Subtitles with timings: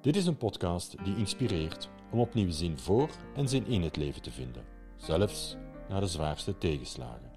[0.00, 4.22] Dit is een podcast die inspireert om opnieuw zin voor en zin in het leven
[4.22, 4.64] te vinden,
[4.96, 5.56] zelfs
[5.88, 7.30] na de zwaarste tegenslagen.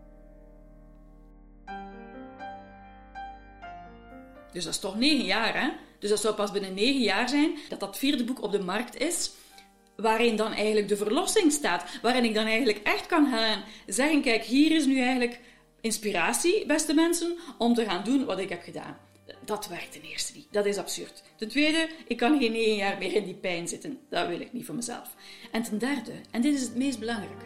[4.51, 5.69] Dus dat is toch negen jaar, hè?
[5.99, 8.97] Dus dat zou pas binnen negen jaar zijn dat dat vierde boek op de markt
[8.97, 9.31] is,
[9.95, 14.43] waarin dan eigenlijk de verlossing staat, waarin ik dan eigenlijk echt kan gaan zeggen, kijk,
[14.43, 15.39] hier is nu eigenlijk
[15.81, 18.97] inspiratie, beste mensen, om te gaan doen wat ik heb gedaan.
[19.45, 20.47] Dat werkt ten eerste niet.
[20.51, 21.23] Dat is absurd.
[21.35, 23.99] Ten tweede, ik kan geen negen jaar meer in die pijn zitten.
[24.09, 25.15] Dat wil ik niet voor mezelf.
[25.51, 27.45] En ten derde, en dit is het meest belangrijke.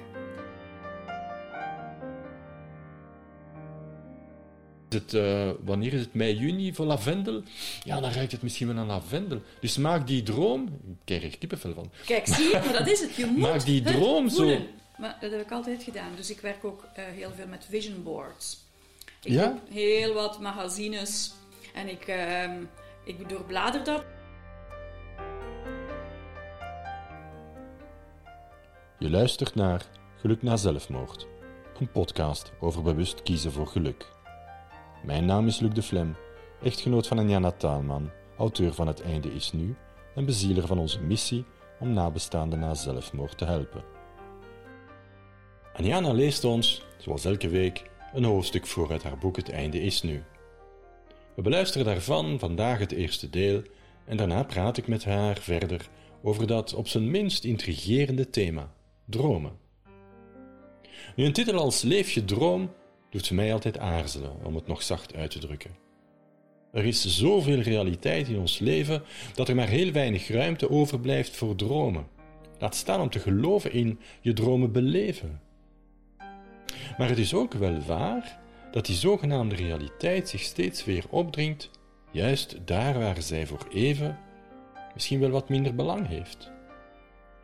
[4.89, 7.43] Het, uh, wanneer is het mei, juni voor lavendel?
[7.83, 9.41] Ja, dan ruikt het misschien wel naar lavendel.
[9.61, 10.63] Dus maak die droom...
[10.65, 11.91] Ik krijg er kippenvel van.
[12.05, 13.15] Kijk, zie je, maar dat is het.
[13.15, 14.59] Je moet maak die droom zo...
[14.97, 16.11] Maar dat heb ik altijd gedaan.
[16.15, 18.57] Dus ik werk ook uh, heel veel met vision boards.
[19.23, 19.41] Ik ja?
[19.41, 21.33] heb heel wat magazines
[21.77, 22.61] en ik, uh,
[23.03, 24.05] ik doorblader dat.
[28.99, 31.27] Je luistert naar Geluk na zelfmoord,
[31.79, 34.07] een podcast over bewust kiezen voor geluk.
[35.03, 36.15] Mijn naam is Luc de Flem,
[36.63, 39.75] echtgenoot van Anjana Taalman, auteur van Het Einde is Nu
[40.15, 41.45] en bezieler van onze missie
[41.79, 43.83] om nabestaanden na zelfmoord te helpen.
[45.73, 50.01] Anjana leest ons, zoals elke week, een hoofdstuk voor uit haar boek Het Einde is
[50.01, 50.23] Nu.
[51.37, 53.61] We beluisteren daarvan vandaag het eerste deel
[54.05, 55.89] en daarna praat ik met haar verder
[56.21, 58.73] over dat op zijn minst intrigerende thema:
[59.05, 59.51] dromen.
[61.15, 62.73] Nu, een titel als Leef je droom
[63.09, 65.75] doet mij altijd aarzelen, om het nog zacht uit te drukken.
[66.71, 71.55] Er is zoveel realiteit in ons leven dat er maar heel weinig ruimte overblijft voor
[71.55, 72.07] dromen.
[72.59, 75.41] Laat staan om te geloven in je dromen beleven.
[76.97, 78.45] Maar het is ook wel waar
[78.77, 81.69] dat die zogenaamde realiteit zich steeds weer opdringt,
[82.11, 84.19] juist daar waar zij voor even
[84.93, 86.51] misschien wel wat minder belang heeft.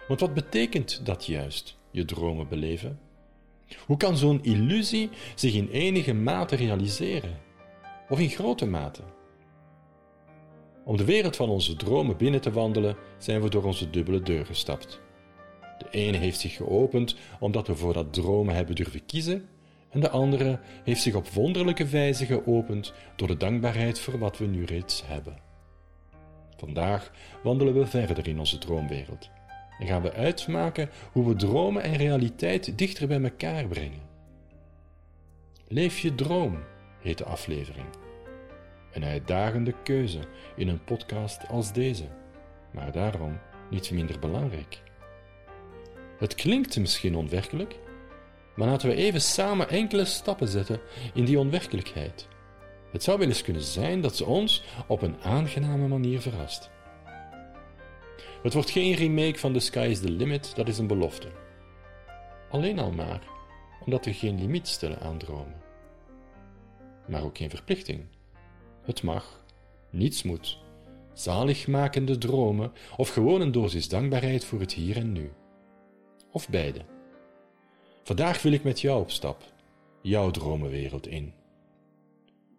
[0.07, 2.99] Want wat betekent dat juist, je dromen beleven?
[3.85, 7.37] Hoe kan zo'n illusie zich in enige mate realiseren?
[8.09, 9.01] Of in grote mate?
[10.85, 14.45] Om de wereld van onze dromen binnen te wandelen, zijn we door onze dubbele deur
[14.45, 15.01] gestapt.
[15.77, 19.49] De ene heeft zich geopend omdat we voor dat dromen hebben durven kiezen,
[19.93, 24.45] en de andere heeft zich op wonderlijke wijze geopend door de dankbaarheid voor wat we
[24.45, 25.37] nu reeds hebben.
[26.57, 27.11] Vandaag
[27.43, 29.29] wandelen we verder in onze droomwereld
[29.79, 34.01] en gaan we uitmaken hoe we dromen en realiteit dichter bij elkaar brengen.
[35.67, 36.57] Leef je droom
[37.01, 37.85] heet de aflevering.
[38.91, 40.19] Een uitdagende keuze
[40.55, 42.05] in een podcast als deze,
[42.71, 43.39] maar daarom
[43.69, 44.81] niet minder belangrijk.
[46.17, 47.79] Het klinkt misschien onwerkelijk,
[48.55, 50.79] maar laten we even samen enkele stappen zetten
[51.13, 52.27] in die onwerkelijkheid.
[52.91, 56.71] Het zou wel eens kunnen zijn dat ze ons op een aangename manier verrast.
[58.43, 61.27] Het wordt geen remake van The Sky is the Limit, dat is een belofte.
[62.49, 63.21] Alleen al maar
[63.85, 65.61] omdat we geen limiet stellen aan dromen.
[67.07, 68.05] Maar ook geen verplichting.
[68.81, 69.43] Het mag,
[69.89, 70.59] niets moet,
[71.13, 75.31] zaligmakende dromen of gewoon een dosis dankbaarheid voor het hier en nu.
[76.31, 76.92] Of beide.
[78.03, 79.43] Vandaag wil ik met jou op stap,
[80.01, 81.33] jouw dromenwereld in.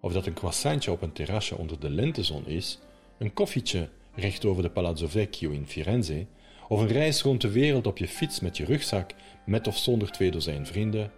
[0.00, 2.78] Of dat een croissantje op een terrasje onder de lentezon is,
[3.18, 6.26] een koffietje recht over de Palazzo Vecchio in Firenze,
[6.68, 9.10] of een reis rond de wereld op je fiets met je rugzak,
[9.46, 11.12] met of zonder twee dozijn vrienden,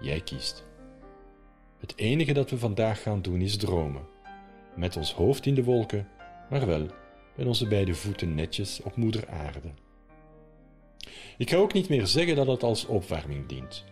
[0.00, 0.64] jij kiest.
[1.78, 4.06] Het enige dat we vandaag gaan doen is dromen,
[4.76, 6.08] met ons hoofd in de wolken,
[6.50, 6.86] maar wel
[7.36, 9.70] met onze beide voeten netjes op moeder aarde.
[11.38, 13.84] Ik ga ook niet meer zeggen dat het als opwarming dient,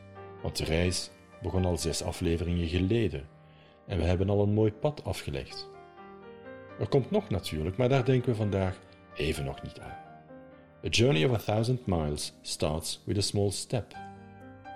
[0.43, 1.11] want de reis
[1.43, 3.29] begon al zes afleveringen geleden
[3.87, 5.69] en we hebben al een mooi pad afgelegd.
[6.79, 8.81] Er komt nog natuurlijk, maar daar denken we vandaag
[9.15, 10.07] even nog niet aan.
[10.85, 13.97] A journey of a thousand miles starts with a small step.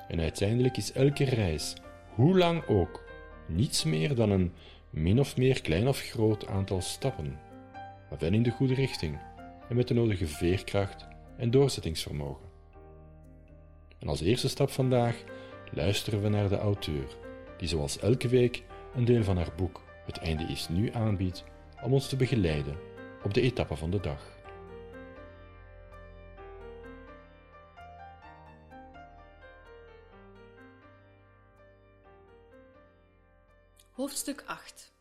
[0.09, 1.75] En uiteindelijk is elke reis,
[2.15, 3.05] hoe lang ook,
[3.47, 4.53] niets meer dan een
[4.91, 7.39] min of meer klein of groot aantal stappen,
[8.09, 9.19] maar wel in de goede richting
[9.69, 11.07] en met de nodige veerkracht
[11.43, 12.51] en doorzettingsvermogen.
[13.99, 15.25] En als eerste stap vandaag
[15.71, 17.17] luisteren we naar de auteur,
[17.59, 18.63] die zoals elke week
[18.95, 21.45] een deel van haar boek Het einde is nu aanbiedt
[21.83, 22.77] om ons te begeleiden
[23.25, 24.41] op de etappe van de dag.
[33.91, 34.93] Hoofdstuk 8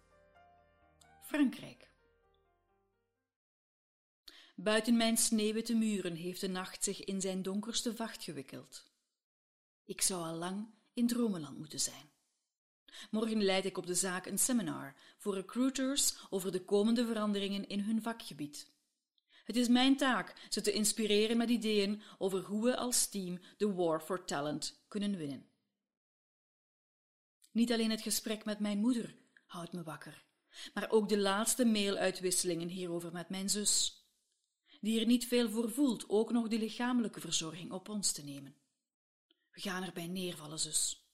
[1.22, 1.81] Frankrijk
[4.56, 8.84] Buiten mijn sneeuwwitte muren heeft de nacht zich in zijn donkerste vacht gewikkeld.
[9.86, 12.10] Ik zou al lang in dromenland moeten zijn.
[13.12, 17.80] Morgen leid ik op de zaak een seminar voor recruiters over de komende veranderingen in
[17.80, 18.72] hun vakgebied.
[19.44, 23.74] Het is mijn taak ze te inspireren met ideeën over hoe we als team de
[23.74, 25.50] War for Talent kunnen winnen.
[27.52, 29.16] Niet alleen het gesprek met mijn moeder
[29.46, 30.26] houdt me wakker,
[30.74, 34.01] maar ook de laatste mailuitwisselingen hierover met mijn zus,
[34.82, 38.56] die er niet veel voor voelt ook nog de lichamelijke verzorging op ons te nemen.
[39.52, 41.06] We gaan erbij neervallen, zus.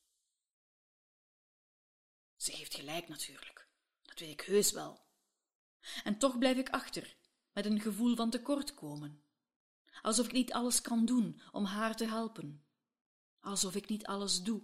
[2.35, 3.67] Ze heeft gelijk natuurlijk,
[4.01, 5.05] dat weet ik heus wel.
[6.03, 7.17] En toch blijf ik achter,
[7.53, 9.23] met een gevoel van tekortkomen.
[10.01, 12.65] Alsof ik niet alles kan doen om haar te helpen.
[13.39, 14.63] Alsof ik niet alles doe.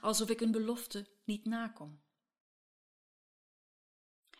[0.00, 2.02] Alsof ik een belofte niet nakom.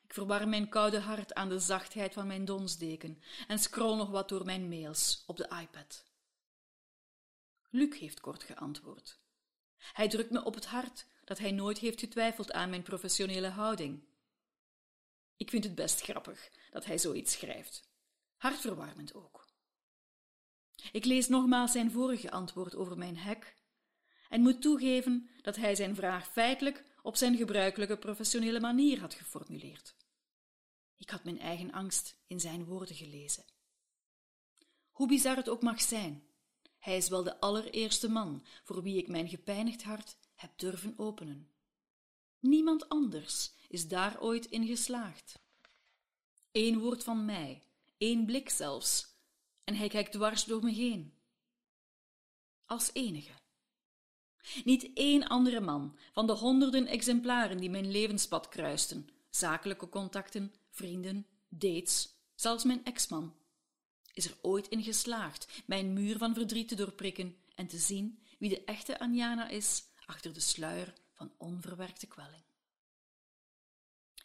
[0.09, 4.29] Ik verwarm mijn koude hart aan de zachtheid van mijn donsdeken en scroll nog wat
[4.29, 6.05] door mijn mails op de iPad.
[7.71, 9.19] Luc heeft kort geantwoord.
[9.77, 14.03] Hij drukt me op het hart dat hij nooit heeft getwijfeld aan mijn professionele houding.
[15.37, 17.89] Ik vind het best grappig dat hij zoiets schrijft.
[18.37, 19.47] Hartverwarmend ook.
[20.93, 23.55] Ik lees nogmaals zijn vorige antwoord over mijn hek
[24.29, 29.97] en moet toegeven dat hij zijn vraag feitelijk op zijn gebruikelijke professionele manier had geformuleerd.
[30.99, 33.45] Ik had mijn eigen angst in zijn woorden gelezen.
[34.91, 36.29] Hoe bizar het ook mag zijn,
[36.79, 41.51] hij is wel de allereerste man voor wie ik mijn gepijnigd hart heb durven openen.
[42.41, 45.39] Niemand anders is daar ooit in geslaagd.
[46.53, 47.63] Eén woord van mij,
[47.99, 49.17] één blik zelfs,
[49.65, 51.15] en hij kijkt dwars door me heen.
[52.67, 53.33] Als enige.
[54.65, 61.27] Niet één andere man van de honderden exemplaren die mijn levenspad kruisten, zakelijke contacten, vrienden,
[61.49, 63.35] dates, zelfs mijn ex-man,
[64.13, 68.49] is er ooit in geslaagd mijn muur van verdriet te doorprikken en te zien wie
[68.49, 72.43] de echte Anjana is achter de sluier van onverwerkte kwelling.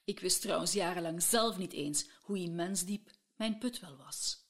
[0.03, 4.45] Ik wist trouwens jarenlang zelf niet eens hoe immens diep mijn put wel was,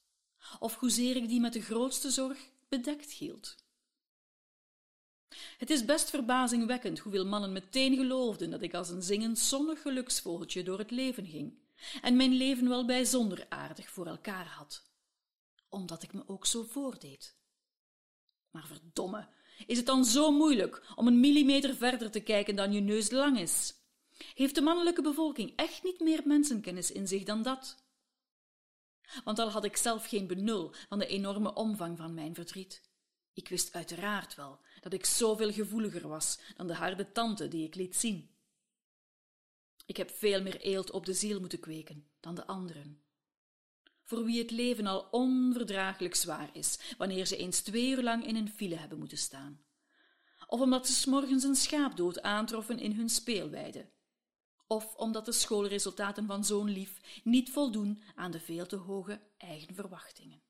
[0.58, 3.56] of hoezeer ik die met de grootste zorg bedekt hield.
[5.58, 10.62] Het is best verbazingwekkend hoeveel mannen meteen geloofden dat ik als een zingend zonnig geluksvogeltje
[10.62, 11.62] door het leven ging
[12.00, 14.92] en mijn leven wel bijzonder aardig voor elkaar had,
[15.68, 17.36] omdat ik me ook zo voordeed.
[18.50, 19.28] Maar verdomme,
[19.66, 23.38] is het dan zo moeilijk om een millimeter verder te kijken dan je neus lang
[23.38, 23.74] is?
[24.34, 27.82] Heeft de mannelijke bevolking echt niet meer mensenkennis in zich dan dat?
[29.24, 32.82] Want al had ik zelf geen benul van de enorme omvang van mijn verdriet.
[33.32, 37.74] Ik wist uiteraard wel dat ik zoveel gevoeliger was dan de harde tante die ik
[37.74, 38.33] liet zien.
[39.86, 43.02] Ik heb veel meer eelt op de ziel moeten kweken dan de anderen.
[44.02, 48.36] Voor wie het leven al onverdraaglijk zwaar is, wanneer ze eens twee uur lang in
[48.36, 49.64] een file hebben moeten staan.
[50.46, 53.92] Of omdat ze s morgens een schaapdood aantroffen in hun speelweide.
[54.66, 59.74] Of omdat de schoolresultaten van zo'n lief niet voldoen aan de veel te hoge eigen
[59.74, 60.43] verwachtingen.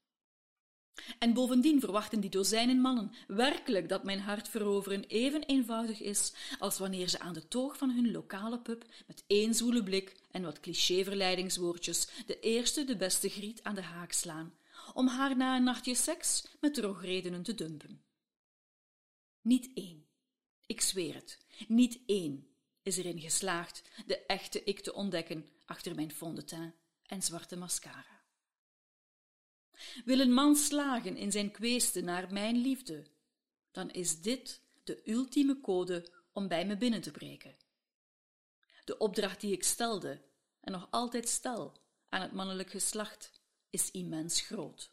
[1.18, 6.78] En bovendien verwachten die dozijnen mannen werkelijk dat mijn hart veroveren even eenvoudig is als
[6.78, 10.60] wanneer ze aan de toog van hun lokale pub met één zoele blik en wat
[10.60, 14.54] cliché-verleidingswoordjes de eerste de beste griet aan de haak slaan,
[14.94, 18.02] om haar na een nachtje seks met drogredenen te dumpen.
[19.40, 20.06] Niet één,
[20.66, 21.38] ik zweer het,
[21.68, 22.48] niet één
[22.82, 26.74] is erin geslaagd de echte ik te ontdekken achter mijn fond de teint
[27.06, 28.13] en zwarte mascara.
[30.04, 33.06] Wil een man slagen in zijn kweesten naar mijn liefde,
[33.70, 37.56] dan is dit de ultieme code om bij me binnen te breken.
[38.84, 40.22] De opdracht die ik stelde
[40.60, 41.76] en nog altijd stel
[42.08, 43.30] aan het mannelijk geslacht
[43.70, 44.90] is immens groot.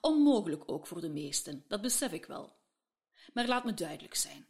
[0.00, 2.56] Onmogelijk ook voor de meesten, dat besef ik wel.
[3.32, 4.46] Maar laat me duidelijk zijn.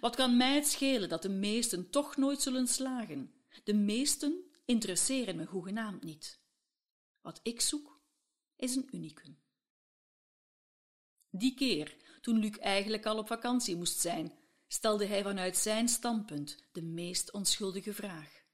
[0.00, 3.34] Wat kan mij het schelen dat de meesten toch nooit zullen slagen?
[3.64, 6.40] De meesten interesseren me hoegenaamd niet.
[7.20, 7.91] Wat ik zoek,
[8.62, 9.38] is een unicum.
[11.30, 14.32] Die keer, toen Luc eigenlijk al op vakantie moest zijn,
[14.66, 18.44] stelde hij vanuit zijn standpunt de meest onschuldige vraag.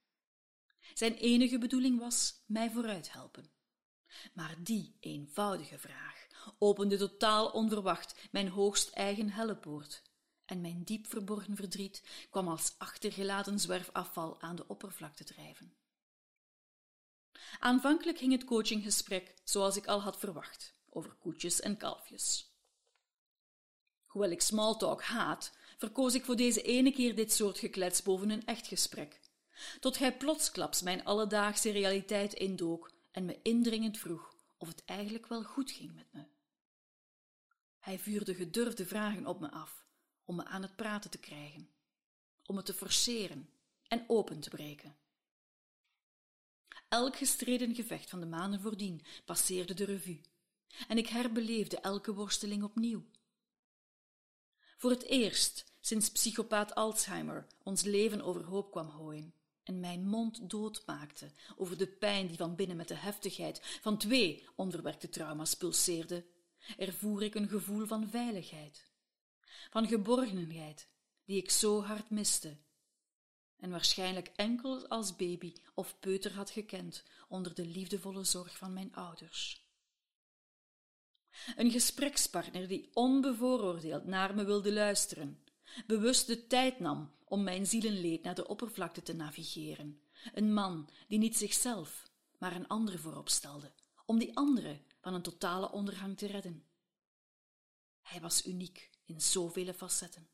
[0.94, 3.50] Zijn enige bedoeling was mij vooruit helpen.
[4.34, 6.26] Maar die eenvoudige vraag
[6.58, 10.02] opende totaal onverwacht mijn hoogst eigen hellepoort,
[10.44, 15.76] en mijn diep verborgen verdriet kwam als achtergelaten zwerfafval aan de oppervlakte drijven.
[17.59, 22.52] Aanvankelijk ging het coachinggesprek zoals ik al had verwacht, over koetjes en kalfjes.
[24.07, 28.47] Hoewel ik smalltalk haat, verkoos ik voor deze ene keer dit soort geklets boven een
[28.47, 29.21] echt gesprek,
[29.80, 35.42] tot hij plotsklaps mijn alledaagse realiteit indook en me indringend vroeg of het eigenlijk wel
[35.42, 36.25] goed ging met me.
[37.78, 39.87] Hij vuurde gedurfde vragen op me af,
[40.25, 41.71] om me aan het praten te krijgen,
[42.47, 43.50] om me te forceren
[43.88, 44.97] en open te breken.
[46.88, 50.21] Elk gestreden gevecht van de maanden voordien passeerde de revue,
[50.88, 53.04] en ik herbeleefde elke worsteling opnieuw.
[54.76, 61.30] Voor het eerst sinds psychopaat Alzheimer ons leven overhoop kwam gooien en mijn mond doodmaakte
[61.57, 66.26] over de pijn die van binnen met de heftigheid van twee onverwerkte trauma's pulseerde,
[66.76, 68.90] ervoer ik een gevoel van veiligheid,
[69.71, 70.88] van geborgenheid,
[71.25, 72.57] die ik zo hard miste
[73.60, 78.94] en waarschijnlijk enkel als baby of peuter had gekend onder de liefdevolle zorg van mijn
[78.94, 79.66] ouders.
[81.56, 85.38] Een gesprekspartner die onbevooroordeeld naar me wilde luisteren,
[85.86, 90.00] bewust de tijd nam om mijn zielenleed naar de oppervlakte te navigeren.
[90.32, 93.72] Een man die niet zichzelf, maar een andere voorop stelde,
[94.06, 96.64] om die andere van een totale ondergang te redden.
[98.02, 100.28] Hij was uniek in zoveel facetten.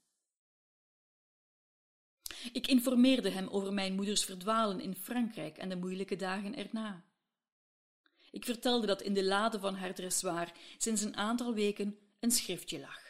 [2.52, 7.04] Ik informeerde hem over mijn moeders verdwalen in Frankrijk en de moeilijke dagen erna.
[8.30, 12.80] Ik vertelde dat in de lade van haar dressoir sinds een aantal weken een schriftje
[12.80, 13.00] lag,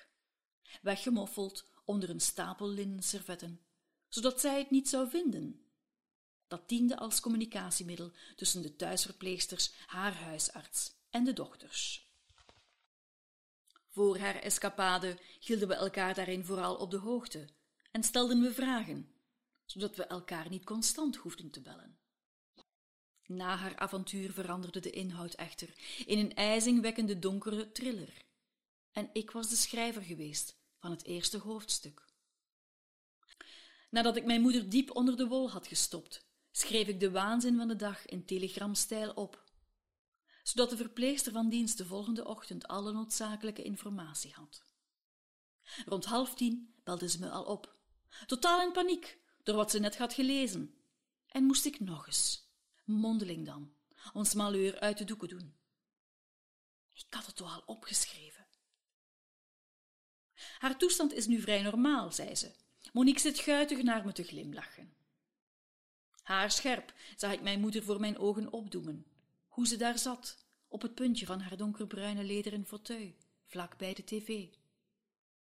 [0.83, 3.61] weggemoffeld onder een stapel linnen servetten,
[4.09, 5.65] zodat zij het niet zou vinden.
[6.47, 12.09] Dat diende als communicatiemiddel tussen de thuisverpleegsters, haar huisarts en de dochters.
[13.89, 17.49] Voor haar escapade hielden we elkaar daarin vooral op de hoogte
[17.91, 19.14] en stelden we vragen,
[19.65, 21.99] zodat we elkaar niet constant hoefden te bellen.
[23.27, 25.75] Na haar avontuur veranderde de inhoud echter
[26.07, 28.25] in een ijzingwekkende donkere thriller.
[28.93, 32.13] En ik was de schrijver geweest van het eerste hoofdstuk.
[33.91, 37.69] Nadat ik mijn moeder diep onder de wol had gestopt, schreef ik de waanzin van
[37.69, 39.45] de dag in telegramstijl op,
[40.43, 44.63] zodat de verpleegster van dienst de volgende ochtend alle noodzakelijke informatie had.
[45.85, 47.77] Rond half tien belde ze me al op,
[48.27, 50.75] totaal in paniek door wat ze net had gelezen,
[51.27, 52.49] en moest ik nog eens,
[52.85, 53.75] mondeling dan,
[54.13, 55.55] ons malheur uit de doeken doen.
[56.93, 58.47] Ik had het toch al opgeschreven.
[60.59, 62.53] Haar toestand is nu vrij normaal, zei ze.
[62.93, 64.95] Monique zit guitig naar me te glimlachen.
[66.23, 69.07] Haarscherp zag ik mijn moeder voor mijn ogen opdoemen,
[69.47, 74.05] hoe ze daar zat, op het puntje van haar donkerbruine lederen fauteuil, vlak bij de
[74.05, 74.49] tv.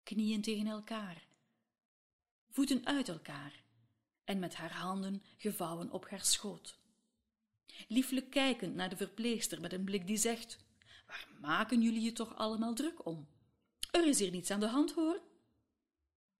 [0.03, 1.27] Knieën tegen elkaar,
[2.49, 3.62] voeten uit elkaar
[4.23, 6.77] en met haar handen gevouwen op haar schoot.
[7.87, 10.57] Lieflijk kijkend naar de verpleegster met een blik die zegt:
[11.07, 13.27] Waar maken jullie je toch allemaal druk om?
[13.91, 15.21] Er is hier niets aan de hand, hoor.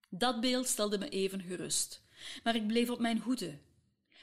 [0.08, 2.02] Dat beeld stelde me even gerust,
[2.42, 3.58] maar ik bleef op mijn hoede.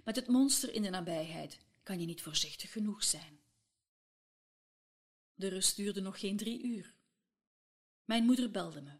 [0.03, 3.39] Met het monster in de nabijheid kan je niet voorzichtig genoeg zijn.
[5.33, 6.95] De rust duurde nog geen drie uur.
[8.05, 8.97] Mijn moeder belde me,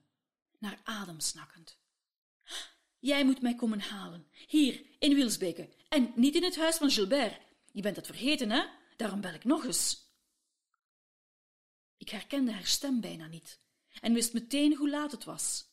[0.57, 1.79] naar adem snakkend.
[3.01, 7.41] Jij moet mij komen halen, hier, in Wilsbeke, en niet in het huis van Gilbert.
[7.71, 8.65] Je bent het vergeten, hè?
[8.97, 10.09] Daarom bel ik nog eens.
[11.97, 13.59] Ik herkende haar stem bijna niet
[14.01, 15.65] en wist meteen hoe laat het was.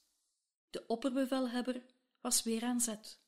[0.70, 1.82] De opperbevelhebber
[2.20, 3.18] was weer aan zet.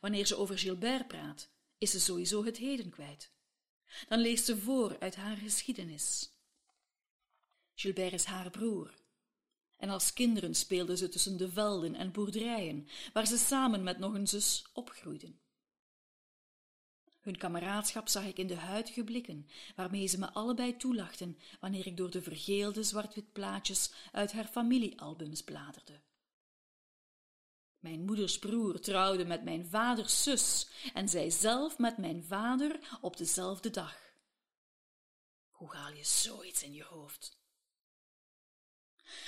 [0.00, 1.48] Wanneer ze over Gilbert praat,
[1.78, 3.30] is ze sowieso het heden kwijt.
[4.08, 6.30] Dan leest ze voor uit haar geschiedenis.
[7.74, 8.94] Gilbert is haar broer.
[9.82, 14.14] En als kinderen speelden ze tussen de velden en boerderijen, waar ze samen met nog
[14.14, 15.40] een zus opgroeiden.
[17.20, 21.96] Hun kameraadschap zag ik in de huidige blikken, waarmee ze me allebei toelachten wanneer ik
[21.96, 26.00] door de vergeelde zwart-wit plaatjes uit haar familiealbums bladerde.
[27.78, 33.16] Mijn moeders broer trouwde met mijn vaders zus en zij zelf met mijn vader op
[33.16, 33.96] dezelfde dag.
[35.50, 37.41] Hoe haal je zoiets in je hoofd?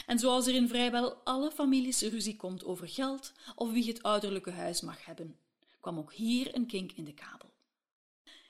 [0.06, 4.50] En zoals er in vrijwel alle families ruzie komt over geld of wie het ouderlijke
[4.50, 5.38] huis mag hebben,
[5.80, 7.52] kwam ook hier een kink in de kabel.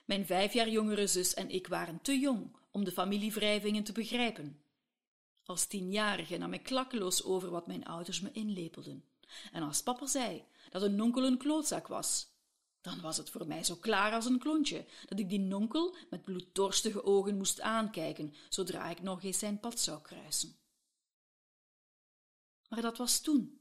[0.05, 4.63] Mijn vijf jaar jongere zus en ik waren te jong om de familiewrijvingen te begrijpen.
[5.45, 9.05] Als tienjarige nam ik klakkeloos over wat mijn ouders me inlepelden.
[9.53, 12.33] En als papa zei dat een nonkel een klootzak was,
[12.81, 16.25] dan was het voor mij zo klaar als een klontje dat ik die nonkel met
[16.25, 20.57] bloeddorstige ogen moest aankijken zodra ik nog eens zijn pad zou kruisen.
[22.69, 23.61] Maar dat was toen.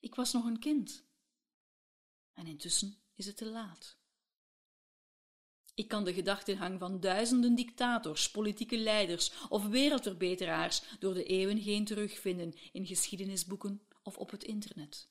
[0.00, 1.04] Ik was nog een kind.
[2.32, 3.98] En intussen is het te laat.
[5.74, 11.84] Ik kan de gedachtenhang van duizenden dictators, politieke leiders of wereldverbeteraars door de eeuwen heen
[11.84, 15.08] terugvinden in geschiedenisboeken of op het internet.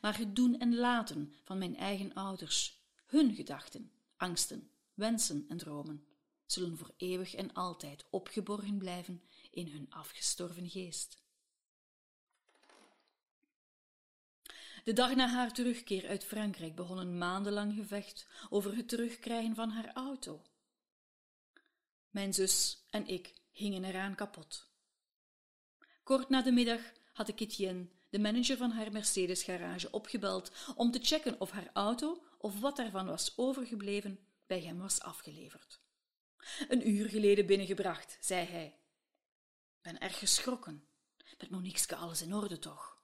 [0.00, 6.06] Maar het doen en laten van mijn eigen ouders, hun gedachten, angsten, wensen en dromen,
[6.46, 11.24] zullen voor eeuwig en altijd opgeborgen blijven in hun afgestorven geest.
[14.86, 19.70] De dag na haar terugkeer uit Frankrijk begon een maandenlang gevecht over het terugkrijgen van
[19.70, 20.42] haar auto.
[22.10, 24.68] Mijn zus en ik hingen eraan kapot.
[26.02, 26.80] Kort na de middag
[27.12, 32.24] had ik Etienne, de manager van haar Mercedes-garage, opgebeld om te checken of haar auto
[32.38, 35.80] of wat daarvan was overgebleven bij hem was afgeleverd.
[36.68, 38.78] Een uur geleden binnengebracht, zei hij.
[39.82, 40.86] Ben erg geschrokken.
[41.38, 42.95] Met Moniqueske alles in orde toch?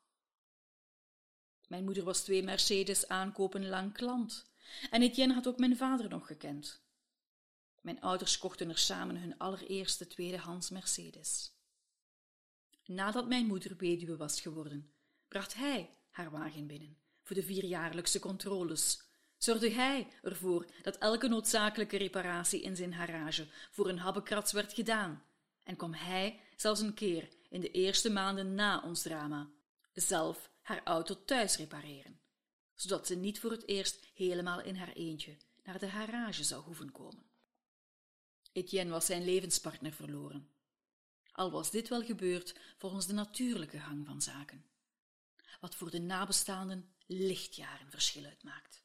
[1.72, 4.44] Mijn moeder was twee Mercedes aankopen lang klant
[4.90, 6.82] en Etienne had ook mijn vader nog gekend.
[7.80, 11.52] Mijn ouders kochten er samen hun allereerste tweedehands Mercedes.
[12.84, 14.92] Nadat mijn moeder weduwe was geworden,
[15.28, 19.02] bracht hij haar wagen binnen voor de vierjaarlijkse controles.
[19.38, 25.24] Zorgde hij ervoor dat elke noodzakelijke reparatie in zijn garage voor een habbekrats werd gedaan
[25.64, 29.50] en kwam hij zelfs een keer in de eerste maanden na ons drama
[29.92, 32.20] zelf haar auto thuis repareren,
[32.74, 36.92] zodat ze niet voor het eerst helemaal in haar eentje naar de garage zou hoeven
[36.92, 37.30] komen.
[38.52, 40.50] Etienne was zijn levenspartner verloren.
[41.32, 44.64] Al was dit wel gebeurd volgens de natuurlijke gang van zaken,
[45.60, 48.82] wat voor de nabestaanden lichtjaren verschil uitmaakt.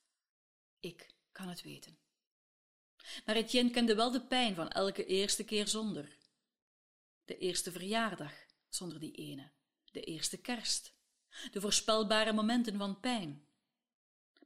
[0.80, 1.98] Ik kan het weten.
[3.26, 6.18] Maar Etienne kende wel de pijn van elke eerste keer zonder.
[7.26, 8.34] De eerste verjaardag
[8.70, 9.52] zonder die ene,
[9.92, 10.97] de eerste kerst,
[11.52, 13.48] de voorspelbare momenten van pijn.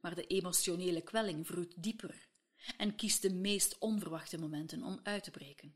[0.02, 2.30] Maar de emotionele kwelling vroet dieper
[2.78, 5.76] en kiest de meest onverwachte momenten om uit te breken.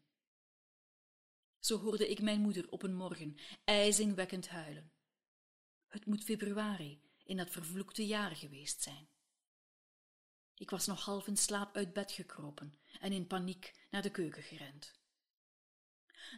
[1.60, 4.92] Zo hoorde ik mijn moeder op een morgen ijzingwekkend huilen.
[5.88, 9.10] Het moet februari in dat vervloekte jaar geweest zijn.
[10.56, 14.44] Ik was nog half in slaap uit bed gekropen en in paniek naar de keuken
[14.44, 14.94] gerend.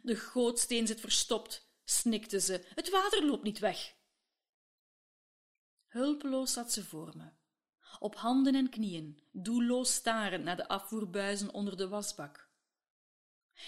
[0.02, 2.66] De gootsteen zit verstopt, snikte ze.
[2.76, 3.96] Het water loopt niet weg.
[5.88, 7.30] Hulpeloos zat ze voor me,
[8.00, 12.50] op handen en knieën, doelloos starend naar de afvoerbuizen onder de wasbak.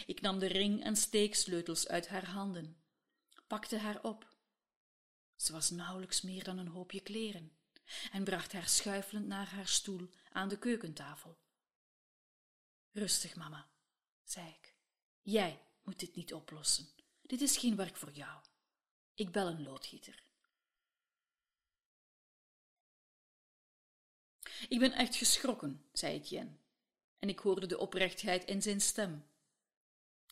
[0.06, 2.82] Ik nam de ring en steeksleutels uit haar handen,
[3.48, 4.38] pakte haar op.
[5.36, 7.58] Ze was nauwelijks meer dan een hoopje kleren
[8.12, 11.38] en bracht haar schuifelend naar haar stoel aan de keukentafel.
[12.92, 13.70] Rustig, mama,
[14.24, 14.76] zei ik.
[15.22, 16.90] Jij moet dit niet oplossen.
[17.22, 18.44] Dit is geen werk voor jou.
[19.14, 20.29] Ik bel een loodgieter.
[24.70, 26.52] Ik ben echt geschrokken, zei Etienne,
[27.20, 29.24] en ik hoorde de oprechtheid in zijn stem.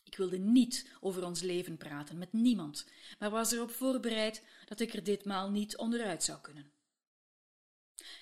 [0.04, 2.86] Ik wilde niet over ons leven praten met niemand,
[3.18, 6.72] maar was erop voorbereid dat ik er ditmaal niet onderuit zou kunnen.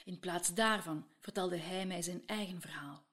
[0.05, 3.05] In plaats daarvan vertelde hij mij zijn eigen verhaal.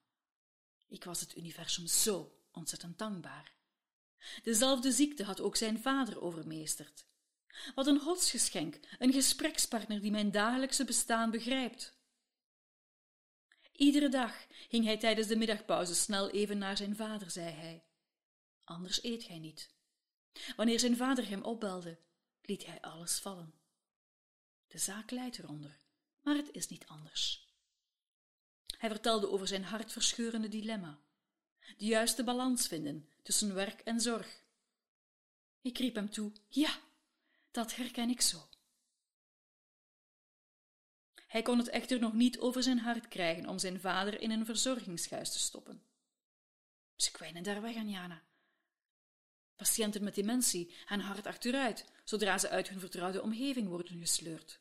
[0.87, 3.53] Ik was het universum zo ontzettend dankbaar.
[4.43, 7.05] Dezelfde ziekte had ook zijn vader overmeesterd.
[7.75, 11.93] Wat een godsgeschenk, een gesprekspartner die mijn dagelijkse bestaan begrijpt.
[13.75, 17.83] Iedere dag ging hij tijdens de middagpauze snel even naar zijn vader, zei hij.
[18.63, 19.73] Anders eet gij niet.
[20.55, 21.97] Wanneer zijn vader hem opbelde,
[22.41, 23.53] liet hij alles vallen.
[24.67, 25.77] De zaak leidt eronder,
[26.21, 27.47] maar het is niet anders.
[28.77, 30.99] Hij vertelde over zijn hartverscheurende dilemma.
[31.77, 34.43] De juiste balans vinden tussen werk en zorg.
[35.61, 36.79] Ik riep hem toe: Ja,
[37.51, 38.47] dat herken ik zo.
[41.33, 44.45] Hij kon het echter nog niet over zijn hart krijgen om zijn vader in een
[44.45, 45.83] verzorgingshuis te stoppen.
[46.95, 48.21] Ze kwijnen daar weg, Anjana.
[49.55, 54.57] Patiënten met dementie gaan hard achteruit zodra ze uit hun vertrouwde omgeving worden gesleurd.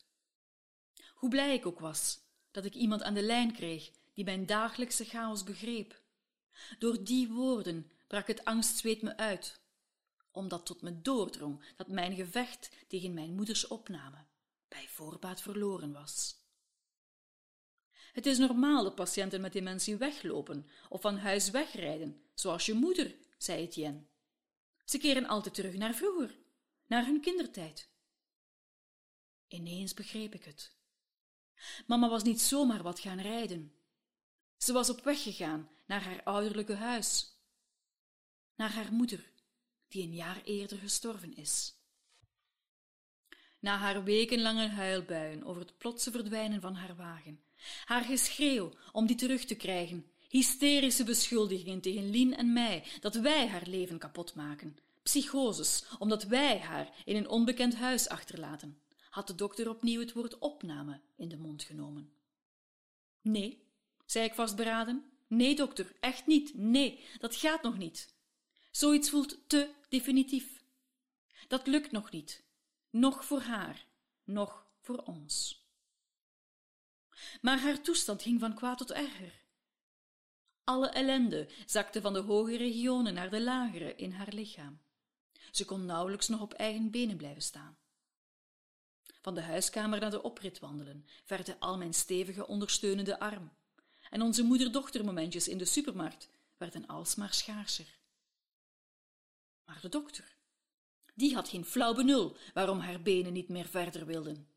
[1.15, 5.05] Hoe blij ik ook was dat ik iemand aan de lijn kreeg die mijn dagelijkse
[5.05, 6.03] chaos begreep.
[6.79, 9.61] Door die woorden brak het angstzweet me uit,
[10.31, 14.27] omdat tot me doordrong dat mijn gevecht tegen mijn moeders opname
[14.69, 16.41] bij voorbaat verloren was.
[18.13, 23.15] Het is normaal dat patiënten met dementie weglopen of van huis wegrijden, zoals je moeder,
[23.39, 24.05] zei Etienne.
[24.85, 26.39] Ze keren altijd terug naar vroeger,
[26.87, 27.91] naar hun kindertijd.
[29.49, 30.73] Ineens begreep ik het.
[31.87, 33.75] Mama was niet zomaar wat gaan rijden.
[34.57, 37.37] Ze was op weg gegaan naar haar ouderlijke huis,
[38.57, 39.33] naar haar moeder,
[39.89, 41.75] die een jaar eerder gestorven is.
[43.59, 47.45] Na haar wekenlange huilbuien over het plotse verdwijnen van haar wagen,
[47.85, 53.49] haar geschreeuw om die terug te krijgen, hysterische beschuldigingen tegen Lien en mij dat wij
[53.49, 58.79] haar leven kapot maken, psychoses omdat wij haar in een onbekend huis achterlaten,
[59.11, 62.13] had de dokter opnieuw het woord opname in de mond genomen.
[63.21, 63.63] Nee,
[64.07, 65.05] zei ik vastberaden.
[65.27, 66.55] Nee, dokter, echt niet.
[66.55, 68.15] Nee, dat gaat nog niet.
[68.71, 70.63] Zoiets voelt te definitief.
[71.49, 72.45] Dat lukt nog niet.
[72.91, 73.87] Nog voor haar,
[74.25, 75.62] nog voor ons.
[77.41, 79.41] Maar haar toestand ging van kwaad tot erger.
[80.65, 84.81] Alle ellende zakte van de hoge regionen naar de lagere in haar lichaam.
[85.51, 87.79] Ze kon nauwelijks nog op eigen benen blijven staan.
[89.21, 93.53] Van de huiskamer naar de oprit wandelen verde al mijn stevige ondersteunende arm,
[94.11, 97.99] en onze moeder-dochtermomentjes in de supermarkt werden alsmaar schaarser.
[99.65, 100.37] Maar de dokter,
[101.15, 104.52] die had geen flauw benul waarom haar benen niet meer verder wilden.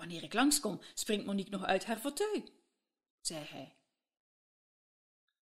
[0.00, 2.42] Wanneer ik langskom, springt Monique nog uit haar fauteuil,
[3.20, 3.74] zei hij.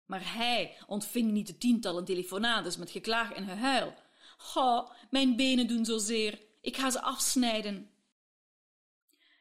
[0.05, 3.95] Maar hij ontving niet de tientallen telefonades met geklaag en gehuil.
[4.37, 7.91] Ga, mijn benen doen zo zeer, ik ga ze afsnijden.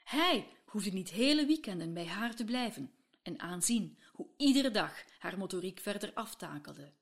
[0.03, 5.37] Hij hoefde niet hele weekenden bij haar te blijven en aanzien hoe iedere dag haar
[5.37, 6.93] motoriek verder aftakelde.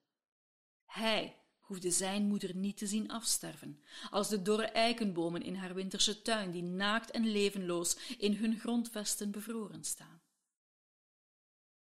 [0.85, 1.35] Hij
[1.67, 6.51] hoefde zijn moeder niet te zien afsterven, als de dorre eikenbomen in haar winterse tuin,
[6.51, 10.21] die naakt en levenloos in hun grondvesten bevroren staan.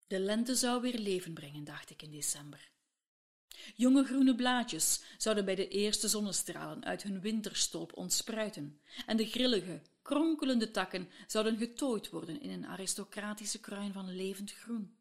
[0.07, 2.71] De lente zou weer leven brengen, dacht ik in december.
[3.75, 9.83] Jonge groene blaadjes zouden bij de eerste zonnestralen uit hun winterstolp ontspruiten, en de grillige,
[10.03, 14.97] kronkelende takken zouden getooid worden in een aristocratische kruin van levend groen.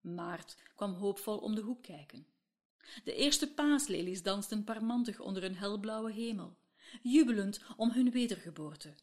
[0.00, 2.26] Maart kwam hoopvol om de hoek kijken.
[3.04, 6.56] De eerste paaslelies dansten parmantig onder een helblauwe hemel,
[7.02, 8.94] jubelend om hun wedergeboorte.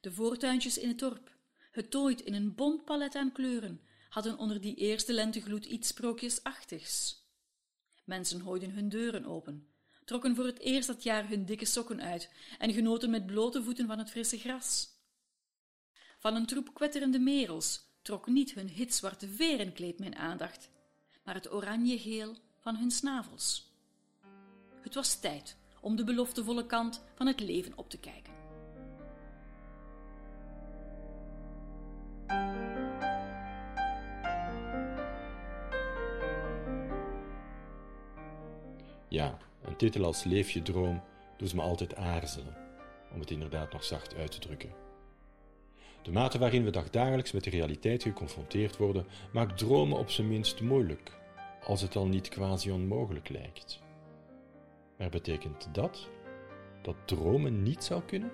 [0.00, 1.36] De voortuintjes in het dorp,
[1.70, 7.26] getooid in een bont palet aan kleuren, hadden onder die eerste lentegloed iets sprookjesachtigs.
[8.04, 9.68] Mensen hooiden hun deuren open,
[10.04, 13.86] trokken voor het eerst dat jaar hun dikke sokken uit en genoten met blote voeten
[13.86, 14.96] van het frisse gras.
[16.18, 20.70] Van een troep kwetterende merels trok niet hun hitzwarte verenkleed mijn aandacht,
[21.24, 23.72] maar het oranje-geel van hun snavels.
[24.82, 28.32] Het was tijd om de beloftevolle kant van het leven op te kijken.
[39.08, 41.02] Ja, een titel als Leef je droom
[41.36, 42.56] doet me altijd aarzelen,
[43.12, 44.72] om het inderdaad nog zacht uit te drukken.
[46.02, 50.60] De mate waarin we dagdagelijks met de realiteit geconfronteerd worden, maakt dromen op zijn minst
[50.60, 51.12] moeilijk,
[51.64, 53.80] als het al niet quasi onmogelijk lijkt.
[54.98, 56.08] Maar betekent dat
[56.82, 58.30] dat dromen niet zou kunnen?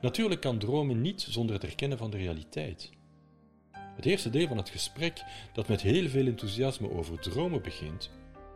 [0.00, 2.90] Natuurlijk kan dromen niet zonder het erkennen van de realiteit.
[3.72, 8.10] Het eerste deel van het gesprek, dat met heel veel enthousiasme over dromen begint,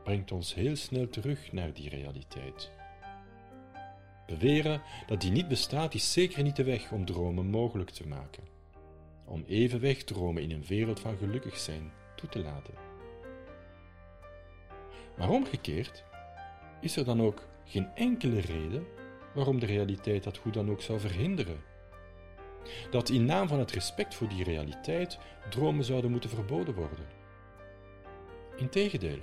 [0.04, 2.70] brengt ons heel snel terug naar die realiteit.
[4.26, 8.44] Beweren dat die niet bestaat is zeker niet de weg om dromen mogelijk te maken,
[9.24, 12.91] om evenweg dromen in een wereld van gelukkig zijn toe te laten.
[15.16, 16.04] Maar omgekeerd
[16.80, 18.86] is er dan ook geen enkele reden
[19.34, 21.60] waarom de realiteit dat goed dan ook zou verhinderen.
[22.90, 25.18] Dat in naam van het respect voor die realiteit
[25.50, 27.06] dromen zouden moeten verboden worden.
[28.56, 29.18] Integendeel,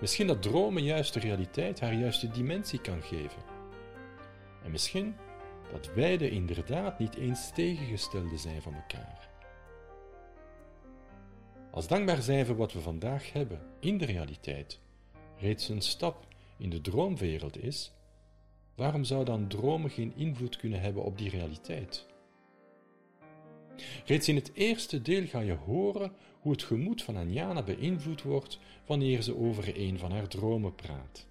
[0.00, 3.42] Misschien dat dromen juist de realiteit haar juiste dimensie kan geven.
[4.64, 5.16] En misschien
[5.72, 9.29] dat beide inderdaad niet eens tegengestelde zijn van elkaar.
[11.70, 14.80] Als dankbaar zijn voor wat we vandaag hebben in de realiteit
[15.38, 16.26] reeds een stap
[16.58, 17.92] in de droomwereld is,
[18.74, 22.06] waarom zou dan dromen geen invloed kunnen hebben op die realiteit?
[24.04, 28.58] Reeds in het eerste deel ga je horen hoe het gemoed van Anjana beïnvloed wordt
[28.86, 31.26] wanneer ze over een van haar dromen praat.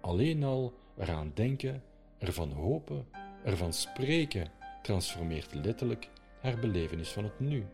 [0.00, 1.82] Alleen al eraan denken,
[2.18, 3.06] ervan hopen,
[3.44, 4.50] ervan spreken,
[4.82, 6.08] transformeert letterlijk
[6.40, 7.64] haar belevenis van het nu.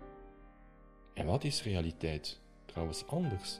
[1.20, 3.58] En wat is realiteit trouwens anders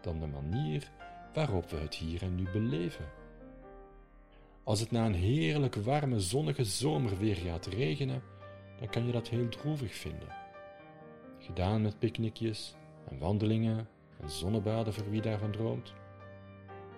[0.00, 0.90] dan de manier
[1.34, 3.04] waarop we het hier en nu beleven?
[4.64, 8.22] Als het na een heerlijk warme zonnige zomer weer gaat regenen,
[8.78, 10.28] dan kan je dat heel droevig vinden.
[11.38, 12.74] Gedaan met picknickjes
[13.08, 13.88] en wandelingen
[14.20, 15.92] en zonnebaden voor wie daarvan droomt.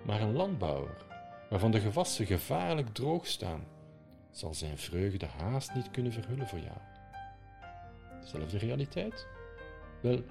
[0.02, 1.06] Maar een landbouwer,
[1.50, 3.66] waarvan de gewassen gevaarlijk droog staan,
[4.30, 6.78] zal zijn vreugde haast niet kunnen verhullen voor jou.
[8.20, 9.26] Dezelfde realiteit?
[10.04, 10.24] Wel,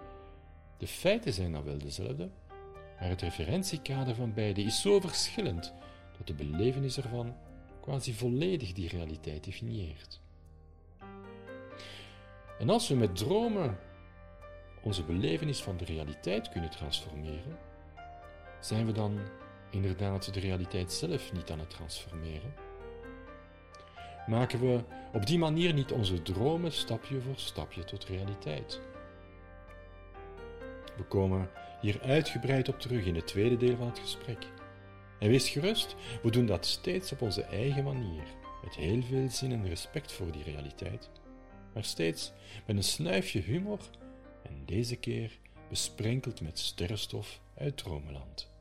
[0.77, 2.29] de feiten zijn dan wel dezelfde,
[2.99, 5.73] maar het referentiekader van beide is zo verschillend
[6.17, 7.36] dat de belevenis ervan
[7.81, 10.21] quasi volledig die realiteit definieert.
[12.59, 13.77] En als we met dromen
[14.81, 17.57] onze belevenis van de realiteit kunnen transformeren,
[18.59, 19.19] zijn we dan
[19.69, 22.53] inderdaad de realiteit zelf niet aan het transformeren?
[24.27, 24.83] Maken we
[25.13, 28.81] op die manier niet onze dromen stapje voor stapje tot realiteit?
[30.97, 31.49] We komen
[31.82, 34.47] hier uitgebreid op terug in het tweede deel van het gesprek.
[35.19, 38.23] En wees gerust, we doen dat steeds op onze eigen manier,
[38.63, 41.10] met heel veel zin en respect voor die realiteit,
[41.73, 42.32] maar steeds
[42.65, 43.79] met een snuifje humor
[44.43, 48.52] en deze keer besprenkeld met sterrenstof uit Dromeland.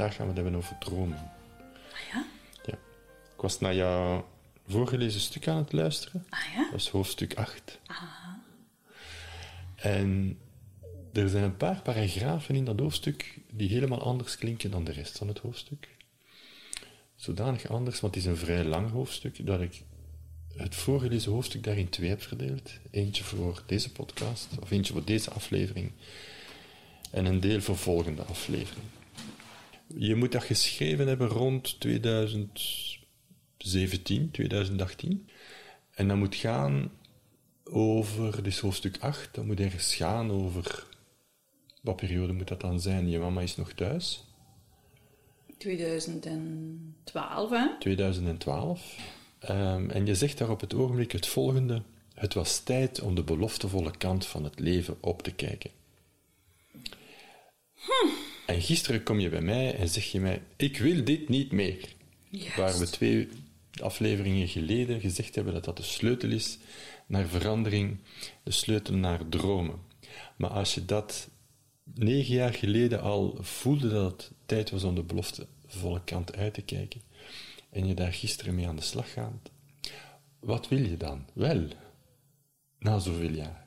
[0.00, 1.32] Vandaag gaan we het hebben over dromen.
[1.92, 2.26] Ah ja?
[2.64, 2.72] Ja.
[3.34, 4.28] Ik was naar jouw
[4.66, 6.26] voorgelezen stuk aan het luisteren.
[6.28, 6.70] Ah ja?
[6.70, 7.78] Dat is hoofdstuk 8.
[9.76, 10.38] En
[11.12, 15.18] er zijn een paar paragrafen in dat hoofdstuk die helemaal anders klinken dan de rest
[15.18, 15.88] van het hoofdstuk.
[17.16, 19.82] Zodanig anders, want het is een vrij lang hoofdstuk, dat ik
[20.56, 22.72] het voorgelezen hoofdstuk daarin twee heb verdeeld.
[22.90, 25.92] Eentje voor deze podcast, of eentje voor deze aflevering,
[27.10, 28.86] en een deel voor volgende aflevering.
[29.96, 35.28] Je moet dat geschreven hebben rond 2017, 2018.
[35.90, 36.92] En dat moet gaan
[37.64, 40.86] over, dus hoofdstuk 8, dat moet ergens gaan over,
[41.82, 43.08] wat periode moet dat dan zijn?
[43.08, 44.24] Je mama is nog thuis,
[45.60, 47.78] 2012, hè?
[47.78, 48.96] 2012.
[49.38, 51.82] Ehm, en je zegt daar op het ogenblik het volgende.
[52.14, 55.70] Het was tijd om de beloftevolle kant van het leven op te kijken.
[58.50, 61.94] En gisteren kom je bij mij en zeg je mij, ik wil dit niet meer.
[62.56, 63.28] Waar we twee
[63.82, 66.58] afleveringen geleden gezegd hebben dat dat de sleutel is
[67.06, 67.98] naar verandering,
[68.42, 69.78] de sleutel naar dromen.
[70.36, 71.28] Maar als je dat
[71.94, 76.62] negen jaar geleden al voelde dat het tijd was om de beloftevolle kant uit te
[76.62, 77.00] kijken,
[77.70, 79.50] en je daar gisteren mee aan de slag gaat,
[80.40, 81.24] wat wil je dan?
[81.32, 81.68] Wel,
[82.78, 83.66] na zoveel jaar.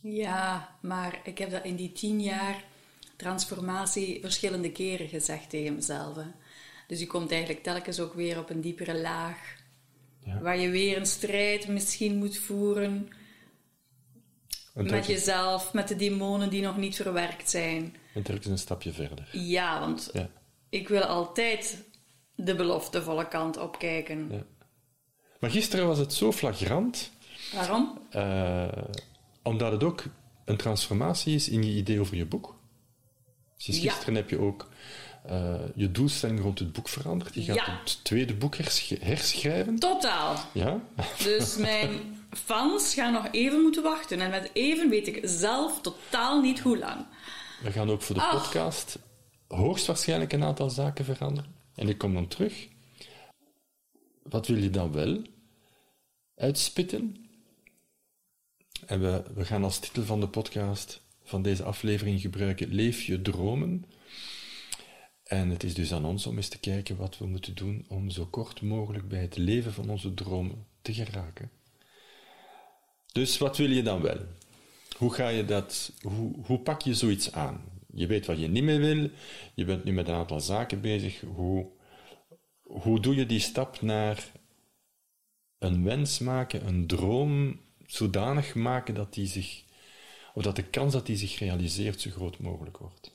[0.00, 2.72] Ja, maar ik heb dat in die tien jaar
[3.28, 6.16] transformatie verschillende keren gezegd tegen mezelf.
[6.16, 6.22] hè.
[6.86, 9.38] Dus je komt eigenlijk telkens ook weer op een diepere laag.
[10.24, 10.40] Ja.
[10.40, 13.08] Waar je weer een strijd misschien moet voeren
[14.74, 17.96] En met jezelf, met de demonen die nog niet verwerkt zijn.
[18.14, 19.28] en telkens een stapje verder.
[19.32, 20.28] Ja, want Ja.
[20.68, 21.84] ik wil altijd
[22.34, 24.28] de beloftevolle kant opkijken.
[24.32, 24.44] Ja.
[25.40, 27.10] Maar gisteren was het zo flagrant,
[27.52, 27.98] Waarom?
[28.10, 28.68] eh,
[29.42, 30.04] omdat het ook
[30.44, 32.62] een transformatie is in je idee over je boek.
[33.64, 33.90] Sinds Ja.
[33.90, 34.68] gisteren heb je ook
[35.24, 37.34] eh, je doelstelling rond het boek veranderd.
[37.34, 37.78] Je gaat Ja.
[37.84, 39.78] het tweede boek hersch- herschrijven.
[39.78, 40.36] Totaal.
[40.52, 40.80] Ja?
[41.22, 41.90] Dus mijn
[42.30, 44.20] fans gaan nog even moeten wachten.
[44.20, 47.06] En met even weet ik zelf totaal niet hoe lang.
[47.62, 48.42] We gaan ook voor de Ach.
[48.42, 48.98] podcast
[49.48, 51.54] hoogstwaarschijnlijk een aantal zaken veranderen.
[51.74, 52.68] En ik kom dan terug.
[54.22, 55.22] Wat wil je dan wel
[56.36, 57.16] uitspitten?
[58.86, 63.22] En we, we gaan als titel van de podcast van deze aflevering gebruiken Leef je
[63.22, 63.84] dromen.
[65.24, 68.10] En het is dus aan ons om eens te kijken wat we moeten doen om
[68.10, 71.50] zo kort mogelijk bij het leven van onze dromen te geraken.
[73.12, 74.18] Dus wat wil je dan wel?
[74.96, 77.64] Hoe ga je dat, hoe, hoe pak je zoiets aan?
[77.94, 79.10] Je weet wat je niet meer wil,
[79.54, 81.20] je bent nu met een aantal zaken bezig.
[81.20, 81.66] Hoe,
[82.62, 84.32] hoe doe je die stap naar
[85.58, 89.63] een wens maken, een droom zodanig maken dat die zich,
[90.34, 93.12] of dat de kans dat die zich realiseert zo groot mogelijk wordt?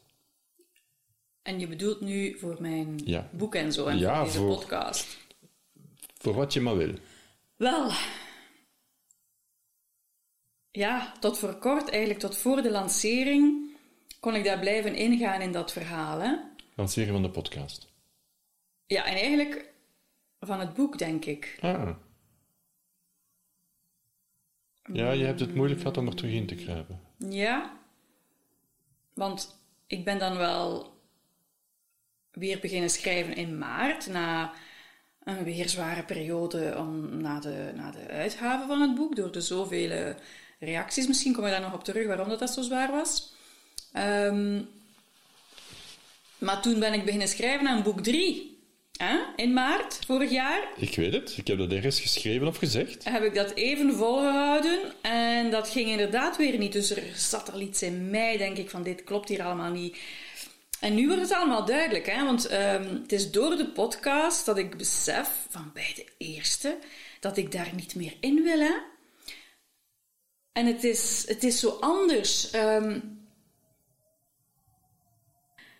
[1.41, 3.29] En je bedoelt nu voor mijn Ja.
[3.33, 5.17] boek en zo en Ja, voor deze voor- podcast.
[6.17, 6.93] Voor wat je maar wil.
[7.55, 7.91] Wel.
[10.71, 13.75] Ja, tot voor kort, eigenlijk tot voor de lancering,
[14.19, 16.19] kon ik daar blijven ingaan in dat verhaal.
[16.19, 16.35] Hè?
[16.75, 17.87] Lanceren van de podcast.
[18.85, 19.73] Ja, en eigenlijk
[20.39, 21.57] van het boek, denk ik.
[21.61, 21.95] Ah.
[24.93, 27.01] Ja, je hebt het moeilijk gehad om er terug in te kruipen.
[27.27, 27.77] Ja,
[29.13, 30.93] want ik ben dan wel
[32.31, 34.53] weer beginnen schrijven in maart, na
[35.23, 39.41] een weer zware periode om, na, de, na de uitgave van het boek, door de
[39.41, 40.15] zoveel
[40.59, 41.07] reacties.
[41.07, 43.33] Misschien kom ik daar nog op terug waarom dat, dat zo zwaar was.
[43.93, 44.61] Ehm,
[46.37, 48.48] maar toen ben ik beginnen schrijven aan boek 3.
[49.35, 53.03] In maart vorig jaar Ik weet het, ik heb dat ergens geschreven of gezegd.
[53.03, 56.73] heb ik dat even volgehouden en dat ging inderdaad weer niet.
[56.73, 59.97] Dus er zat al iets in mij, denk ik, van dit klopt hier allemaal niet.
[60.79, 62.25] En nu wordt het allemaal duidelijk, hè?
[62.25, 66.77] want ehm, het is door de podcast dat ik besef, van bij de eerste,
[67.19, 68.59] dat ik daar niet meer in wil.
[68.59, 68.75] Hè?
[70.51, 72.51] En het is, het is zo anders.
[72.51, 72.99] Ehm,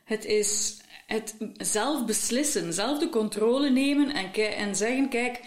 [0.04, 0.79] het is
[1.10, 5.42] het zelf beslissen, zelf de controle nemen en, en zeggen: kijk,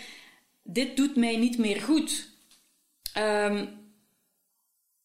[0.62, 2.28] dit doet mij niet meer goed.
[3.12, 3.66] Ehm,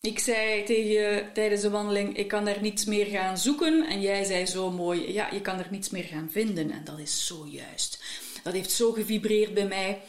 [0.01, 3.87] Ik zei tegen je tijdens de wandeling, ik kan daar niets meer gaan zoeken.
[3.87, 6.71] En jij zei zo mooi, ja, je kan er niets meer gaan vinden.
[6.71, 8.03] En dat is zo juist.
[8.43, 10.01] Dat heeft zo gevibreerd bij mij,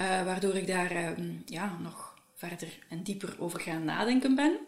[0.00, 1.08] uh, waardoor ik daar uh,
[1.46, 4.58] ja, nog verder en dieper over gaan nadenken ben.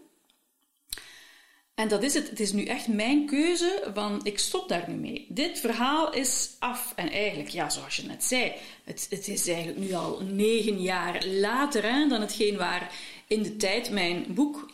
[1.75, 2.31] En dat is het.
[2.31, 5.27] Het is nu echt mijn keuze van ik stop daar nu mee.
[5.29, 6.93] Dit verhaal is af.
[6.97, 8.53] En eigenlijk, ja, zoals je net zei,
[8.85, 12.95] het, het is eigenlijk nu al negen jaar later hè, dan hetgeen waar
[13.27, 14.71] in de tijd mijn boek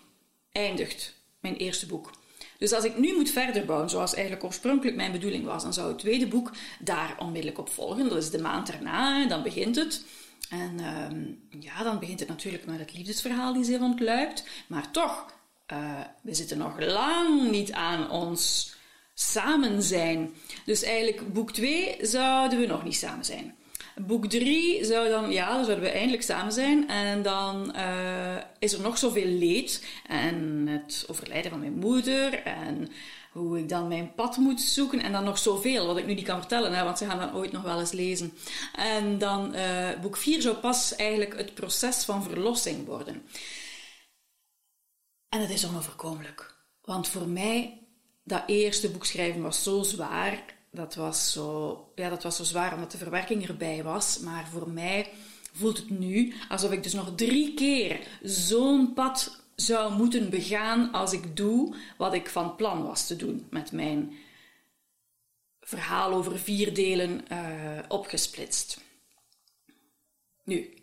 [0.52, 1.16] eindigt.
[1.40, 2.10] Mijn eerste boek.
[2.58, 5.88] Dus als ik nu moet verder bouwen, zoals eigenlijk oorspronkelijk mijn bedoeling was, dan zou
[5.88, 8.08] het tweede boek daar onmiddellijk op volgen.
[8.08, 10.04] Dat is de maand erna, dan begint het.
[10.50, 11.24] En ehm,
[11.62, 14.44] ja, dan begint het natuurlijk met het liefdesverhaal die zich ontluikt.
[14.66, 15.26] Maar toch,
[15.72, 18.74] uh, we zitten nog lang niet aan ons
[19.14, 20.34] samen zijn.
[20.64, 23.56] Dus eigenlijk boek 2 zouden we nog niet samen zijn.
[23.96, 26.88] Boek 3 zou dan, ja, dan zouden we eindelijk samen zijn.
[26.88, 29.84] En dan uh, is er nog zoveel leed.
[30.06, 32.42] En het overlijden van mijn moeder.
[32.42, 32.88] En
[33.32, 35.02] hoe ik dan mijn pad moet zoeken.
[35.02, 37.34] En dan nog zoveel, wat ik nu niet kan vertellen, hè, want ze gaan dat
[37.34, 38.32] ooit nog wel eens lezen.
[38.74, 43.22] En dan uh, boek 4 zou pas eigenlijk het proces van verlossing worden.
[45.28, 46.54] En het is onoverkomelijk.
[46.82, 47.86] Want voor mij,
[48.24, 50.44] dat eerste boek schrijven was zo zwaar.
[50.70, 54.18] Dat was zo, ja, dat was zo zwaar omdat de verwerking erbij was.
[54.18, 55.12] Maar voor mij
[55.52, 61.12] voelt het nu alsof ik dus nog drie keer zo'n pad zou moeten begaan als
[61.12, 64.12] ik doe wat ik van plan was te doen met mijn
[65.60, 68.80] verhaal over vier delen uh, opgesplitst.
[70.44, 70.74] Nu,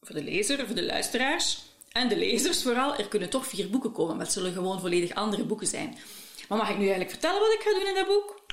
[0.00, 1.62] voor de lezer, voor de luisteraars,
[1.96, 5.14] en de lezers vooral, er kunnen toch vier boeken komen, maar het zullen gewoon volledig
[5.14, 5.96] andere boeken zijn.
[6.48, 8.44] Maar mag ik nu eigenlijk vertellen wat ik ga doen in dat boek?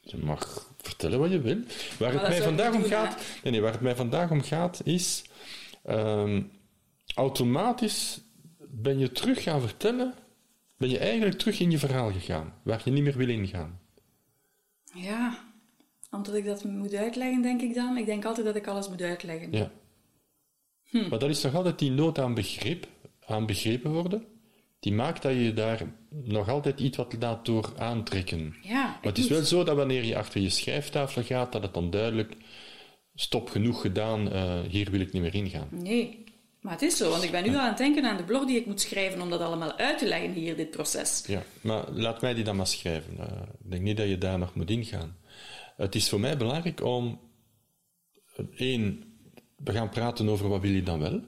[0.00, 1.58] Je mag vertellen wat je wil.
[1.98, 5.24] Waar het, mij vandaag, om gaat, nee, nee, waar het mij vandaag om gaat, is
[5.88, 6.50] um,
[7.14, 8.20] automatisch
[8.58, 10.14] ben je terug gaan vertellen,
[10.76, 13.80] ben je eigenlijk terug in je verhaal gegaan, waar je niet meer wil ingaan.
[14.94, 15.38] Ja,
[16.10, 17.96] omdat ik dat moet uitleggen, denk ik dan.
[17.96, 19.52] Ik denk altijd dat ik alles moet uitleggen.
[19.52, 19.70] Ja.
[20.90, 21.08] Hm.
[21.08, 22.86] Maar dat is toch altijd die nood aan begrip,
[23.26, 24.24] aan begrepen worden,
[24.80, 28.56] die maakt dat je daar nog altijd iets wat laat door aantrekken.
[28.62, 31.74] Ja, maar het is wel zo dat wanneer je achter je schrijftafel gaat, dat het
[31.74, 32.36] dan duidelijk,
[33.14, 35.68] stop, genoeg gedaan, uh, hier wil ik niet meer ingaan.
[35.70, 36.24] Nee,
[36.60, 38.56] maar het is zo, want ik ben nu aan het denken aan de blog die
[38.56, 41.24] ik moet schrijven om dat allemaal uit te leggen hier, dit proces.
[41.26, 43.16] Ja, maar laat mij die dan maar schrijven.
[43.18, 43.24] Uh,
[43.64, 45.16] ik denk niet dat je daar nog moet ingaan.
[45.76, 47.20] Het is voor mij belangrijk om,
[48.56, 49.09] één,
[49.64, 51.20] we gaan praten over wat wil je dan wel.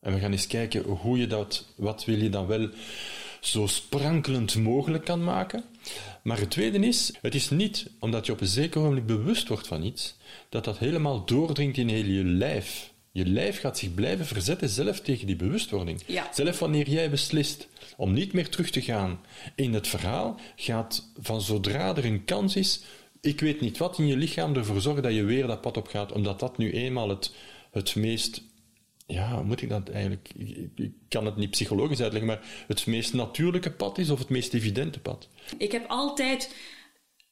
[0.00, 2.68] En we gaan eens kijken hoe je dat, wat wil je dan wel
[3.40, 5.64] zo sprankelend mogelijk kan maken.
[6.22, 9.66] Maar het tweede is, het is niet omdat je op een zeker moment bewust wordt
[9.66, 10.16] van iets,
[10.48, 12.92] dat dat helemaal doordringt in heel je lijf.
[13.10, 16.02] Je lijf gaat zich blijven verzetten zelf tegen die bewustwording.
[16.06, 16.28] Ja.
[16.32, 19.20] Zelf wanneer jij beslist om niet meer terug te gaan
[19.54, 22.80] in het verhaal, gaat van zodra er een kans is,
[23.20, 25.86] ik weet niet wat in je lichaam ervoor zorgen dat je weer dat pad op
[25.86, 27.34] gaat, omdat dat nu eenmaal het
[27.74, 28.42] het meest
[29.06, 30.28] ja, moet ik dat eigenlijk?
[30.74, 34.54] Ik, kan het niet psychologisch uitleggen, maar het meest natuurlijke pad is of het meest
[34.54, 35.28] evidente pad?
[35.58, 36.54] Ik heb altijd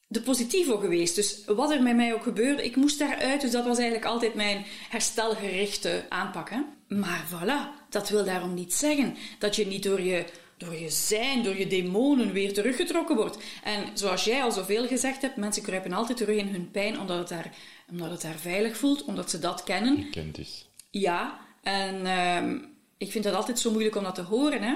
[0.08, 1.14] de positivo geweest.
[1.14, 3.40] Dus wat er met mij ook gebeurde, ik moest daaruit.
[3.40, 6.50] Dus dat was eigenlijk altijd mijn herstelgerichte aanpak.
[6.88, 10.24] Maar voilà, dat wil daarom niet zeggen dat je niet door je,
[10.64, 13.38] door je zijn, door je demonen weer teruggetrokken wordt.
[13.62, 17.18] En zoals jij al zoveel gezegd hebt, mensen kruipen altijd terug in hun pijn omdat
[17.18, 17.54] het daar
[17.90, 20.02] omdat het daar veilig voelt, omdat ze dat kennen.
[20.02, 20.68] Gekend is.
[20.90, 22.60] Ja, en uh,
[22.96, 24.74] ik vind het altijd zo moeilijk om dat te horen, hè.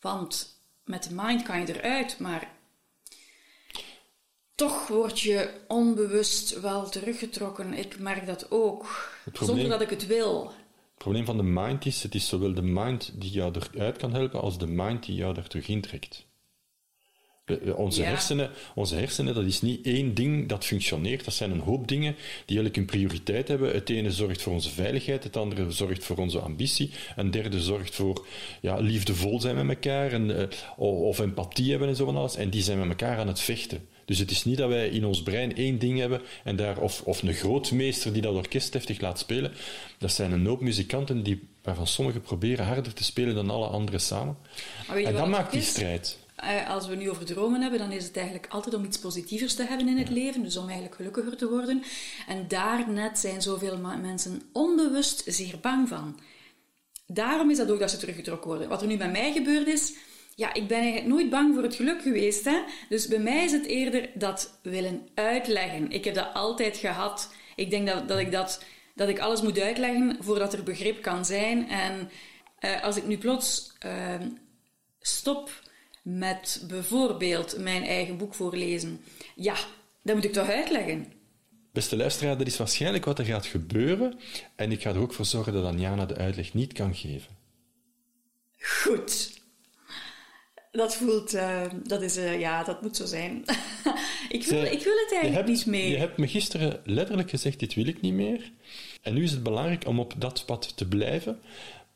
[0.00, 2.50] Want met de mind kan je eruit, maar
[4.54, 7.72] toch word je onbewust wel teruggetrokken.
[7.72, 10.52] Ik merk dat ook, zonder dat ik het wil.
[11.02, 14.12] Het probleem van de mind is, het is zowel de mind die jou eruit kan
[14.14, 16.26] helpen, als de mind die jou er terug intrekt.
[17.76, 21.24] Onze, hersenen, onze hersenen, dat is niet één ding dat functioneert.
[21.24, 22.14] Dat zijn een hoop dingen
[22.46, 23.72] die eigenlijk een prioriteit hebben.
[23.72, 27.94] Het ene zorgt voor onze veiligheid, het andere zorgt voor onze ambitie, een derde zorgt
[27.94, 28.26] voor
[28.60, 32.36] ja, liefdevol zijn met elkaar en, uh, of empathie hebben en zo van alles.
[32.36, 33.88] En die zijn met elkaar aan het vechten.
[34.04, 37.02] Dus het is niet dat wij in ons brein één ding hebben en daar, of,
[37.02, 39.52] of een grootmeester die dat orkest heftig laat spelen.
[39.98, 44.00] Dat zijn een hoop muzikanten die, waarvan sommigen proberen harder te spelen dan alle anderen
[44.00, 44.36] samen.
[45.04, 46.20] En dat maakt die strijd.
[46.36, 49.54] Eh, als we nu over dromen hebben, dan is het eigenlijk altijd om iets positievers
[49.54, 51.82] te hebben in het leven, dus om eigenlijk gelukkiger te worden.
[52.28, 56.20] En daar net zijn zoveel mensen onbewust zeer bang van.
[57.06, 58.68] Daarom is dat ook dat ze teruggetrokken worden.
[58.68, 59.92] Wat er nu bij mij gebeurd is,
[60.34, 62.44] ja, ik ben eigenlijk nooit bang voor het geluk geweest.
[62.44, 62.62] Hè?
[62.88, 65.90] Dus bij mij is het eerder dat willen uitleggen.
[65.90, 67.34] Ik heb dat altijd gehad.
[67.56, 68.64] Ik denk dat, dat, ik, dat,
[68.94, 71.68] dat ik alles moet uitleggen voordat er begrip kan zijn.
[71.68, 72.10] En
[72.60, 74.14] uh, als ik nu plots uh,
[75.00, 75.62] stop
[76.02, 79.00] met bijvoorbeeld mijn eigen boek voorlezen,
[79.34, 79.54] ja,
[80.02, 81.12] dat moet ik toch uitleggen.
[81.72, 84.18] Beste luisteraar, dat is waarschijnlijk wat er gaat gebeuren.
[84.56, 87.36] En ik ga er ook voor zorgen dat Anjana de uitleg niet kan geven.
[88.58, 89.41] Goed.
[90.72, 93.44] Dat voelt, uh, dat is, uh, ja, dat moet zo zijn.
[94.28, 95.88] ik, wil, ik wil het eigenlijk hebt, niet meer.
[95.88, 98.50] Je hebt me gisteren letterlijk gezegd, dit wil ik niet meer.
[99.02, 101.40] En nu is het belangrijk om op dat pad te blijven.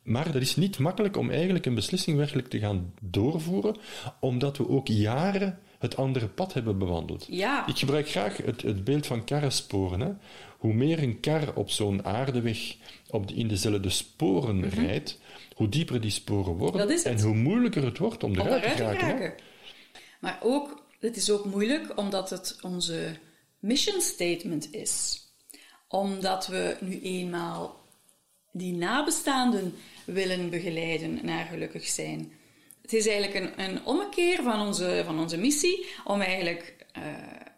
[0.02, 3.76] Maar dat is niet makkelijk om eigenlijk een beslissing werkelijk te gaan doorvoeren,
[4.20, 7.26] omdat we ook jaren het andere pad hebben bewandeld.
[7.30, 7.66] Ja.
[7.66, 10.00] Ik gebruik graag het, het beeld van karrensporen.
[10.00, 10.10] Hè.
[10.58, 12.74] Hoe meer een kar op zo'n aardeweg
[13.10, 14.68] op de, in dezelfde sporen Mhm.
[14.84, 15.18] rijdt,
[15.56, 19.34] hoe dieper die sporen worden en hoe moeilijker het wordt om eruit te geraken.
[20.20, 23.18] Maar ook, het is ook moeilijk omdat het onze
[23.58, 25.24] mission statement is.
[25.88, 27.80] Omdat we nu eenmaal
[28.52, 32.32] die nabestaanden willen begeleiden naar gelukkig zijn.
[32.82, 37.02] Het is eigenlijk een, een ommekeer van onze, van onze missie om eigenlijk eh,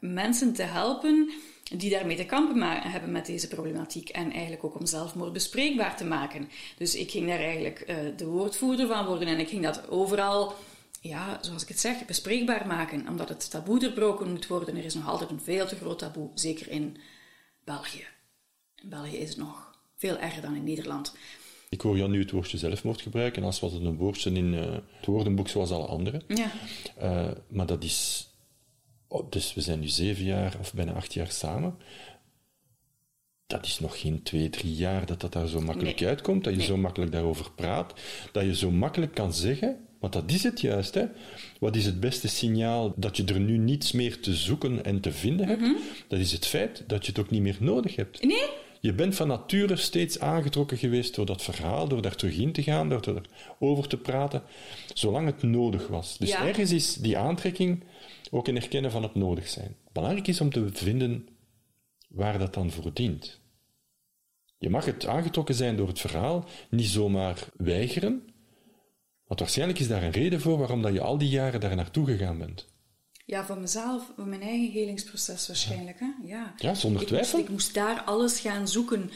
[0.00, 1.30] mensen te helpen
[1.74, 6.04] die daarmee te kampen hebben met deze problematiek en eigenlijk ook om zelfmoord bespreekbaar te
[6.04, 6.48] maken.
[6.76, 10.54] Dus ik ging daar eigenlijk eh, de woordvoerder van worden en ik ging dat overal,
[11.00, 14.76] ja, zoals ik het zeg, bespreekbaar maken, omdat het taboe doorbroken moet worden.
[14.76, 16.96] Er is nog altijd een veel te groot taboe, zeker in
[17.64, 18.06] België.
[18.82, 21.14] In België is het nog veel erger dan in Nederland.
[21.68, 24.72] Ik hoor jou nu het woordje zelfmoord gebruiken, als was het een woordje in eh,
[24.96, 26.22] het woordenboek zoals alle andere.
[26.28, 26.50] Ja.
[26.96, 28.27] Eh, maar dat is...
[29.08, 31.76] oh, dus we zijn nu zeven jaar of bijna acht jaar samen.
[33.46, 36.08] Dat is nog geen twee, drie jaar dat dat daar zo makkelijk Nee.
[36.08, 36.68] uitkomt, dat je Nee.
[36.68, 37.94] zo makkelijk daarover praat,
[38.32, 41.04] dat je zo makkelijk kan zeggen, want dat is het juist, hè.
[41.60, 45.12] Wat is het beste signaal dat je er nu niets meer te zoeken en te
[45.12, 45.60] vinden hebt?
[45.60, 45.72] Mhm.
[46.08, 48.22] Dat is het feit dat je het ook niet meer nodig hebt.
[48.24, 48.48] Nee?
[48.80, 52.62] Je bent van nature steeds aangetrokken geweest door dat verhaal, door daar terug in te
[52.62, 53.24] gaan, door
[53.60, 54.42] erover te praten,
[54.94, 56.18] zolang het nodig was.
[56.18, 56.46] Dus Ja.
[56.46, 57.84] ergens is die aantrekking
[58.30, 59.76] ook een erkennen van het nodig zijn.
[59.92, 61.28] Belangrijk is om te vinden
[62.08, 63.40] waar dat dan voor dient.
[64.58, 68.22] Je mag het aangetrokken zijn door het verhaal, niet zomaar weigeren,
[69.26, 72.06] want waarschijnlijk is daar een reden voor waarom dat je al die jaren daar naartoe
[72.06, 72.66] gegaan bent.
[73.28, 76.00] Ja, voor mezelf, voor mijn eigen helingsproces waarschijnlijk.
[76.00, 76.10] Hè?
[76.24, 76.54] Ja.
[76.56, 77.36] Ja, zonder ik twijfel.
[77.38, 79.10] Moest, ik moest daar alles gaan zoeken.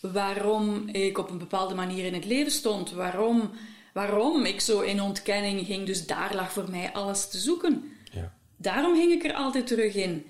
[0.00, 2.90] Waarom ik op een bepaalde manier in het leven stond.
[2.90, 3.50] Waarom,
[3.92, 5.86] waarom ik zo in ontkenning ging.
[5.86, 7.92] Dus daar lag voor mij alles te zoeken.
[8.12, 8.34] Ja.
[8.56, 10.26] Daarom ging ik er altijd terug in.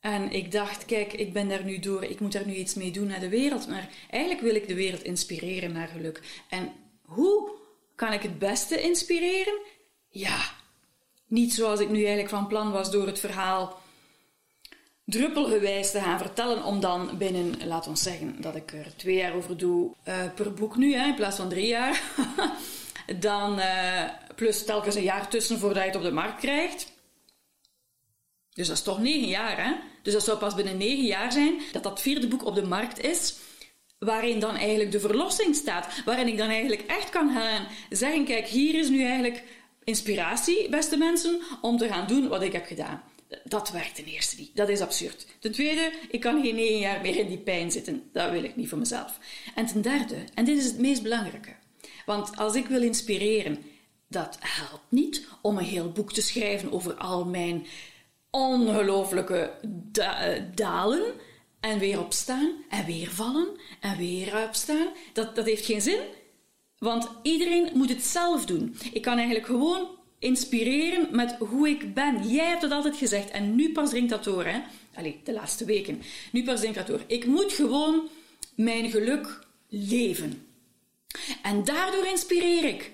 [0.00, 2.90] En ik dacht, kijk, ik ben daar nu door, ik moet daar nu iets mee
[2.90, 3.68] doen naar de wereld.
[3.68, 6.42] Maar eigenlijk wil ik de wereld inspireren naar geluk.
[6.48, 6.72] En
[7.02, 7.50] hoe
[7.94, 9.58] kan ik het beste inspireren?
[10.08, 10.62] Ja,
[11.26, 13.82] niet zoals ik nu eigenlijk van plan was door het verhaal
[15.04, 19.34] druppelgewijs te gaan vertellen, om dan binnen, laat ons zeggen, dat ik er twee jaar
[19.34, 22.02] over doe eh, per boek nu, hè, in plaats van drie jaar.
[23.20, 26.92] dan eh, plus telkens een jaar tussen voordat je het op de markt krijgt.
[28.52, 29.72] Dus dat is toch negen jaar, hè?
[30.02, 33.00] Dus dat zou pas binnen negen jaar zijn dat dat vierde boek op de markt
[33.00, 33.36] is,
[33.98, 36.02] waarin dan eigenlijk de verlossing staat.
[36.04, 39.42] Waarin ik dan eigenlijk echt kan gaan zeggen, kijk, hier is nu eigenlijk
[39.84, 43.02] inspiratie, beste mensen, om te gaan doen wat ik heb gedaan.
[43.44, 44.56] Dat werkt ten eerste niet.
[44.56, 45.26] Dat is absurd.
[45.40, 48.02] Ten tweede, ik kan geen negen jaar meer in die pijn zitten.
[48.12, 49.18] Dat wil ik niet voor mezelf.
[49.54, 51.54] En ten derde, en dit is het meest belangrijke.
[52.06, 53.64] Want als ik wil inspireren,
[54.08, 57.66] dat helpt niet om een heel boek te schrijven over al mijn
[58.30, 59.52] ongelooflijke
[59.92, 61.12] da- dalen
[61.60, 63.48] en weer opstaan en weer vallen
[63.80, 64.88] en weer opstaan.
[65.12, 66.00] Dat, dat heeft geen zin,
[66.84, 68.76] want iedereen moet het zelf doen.
[68.92, 72.28] Ik kan eigenlijk gewoon inspireren met hoe ik ben.
[72.28, 74.60] Jij hebt het altijd gezegd en nu pas dringt dat door, hè?
[74.94, 76.02] Allee, de laatste weken.
[76.32, 77.00] Nu pas dringt dat door.
[77.06, 78.08] Ik moet gewoon
[78.54, 80.46] mijn geluk leven.
[81.42, 82.92] En daardoor inspireer ik.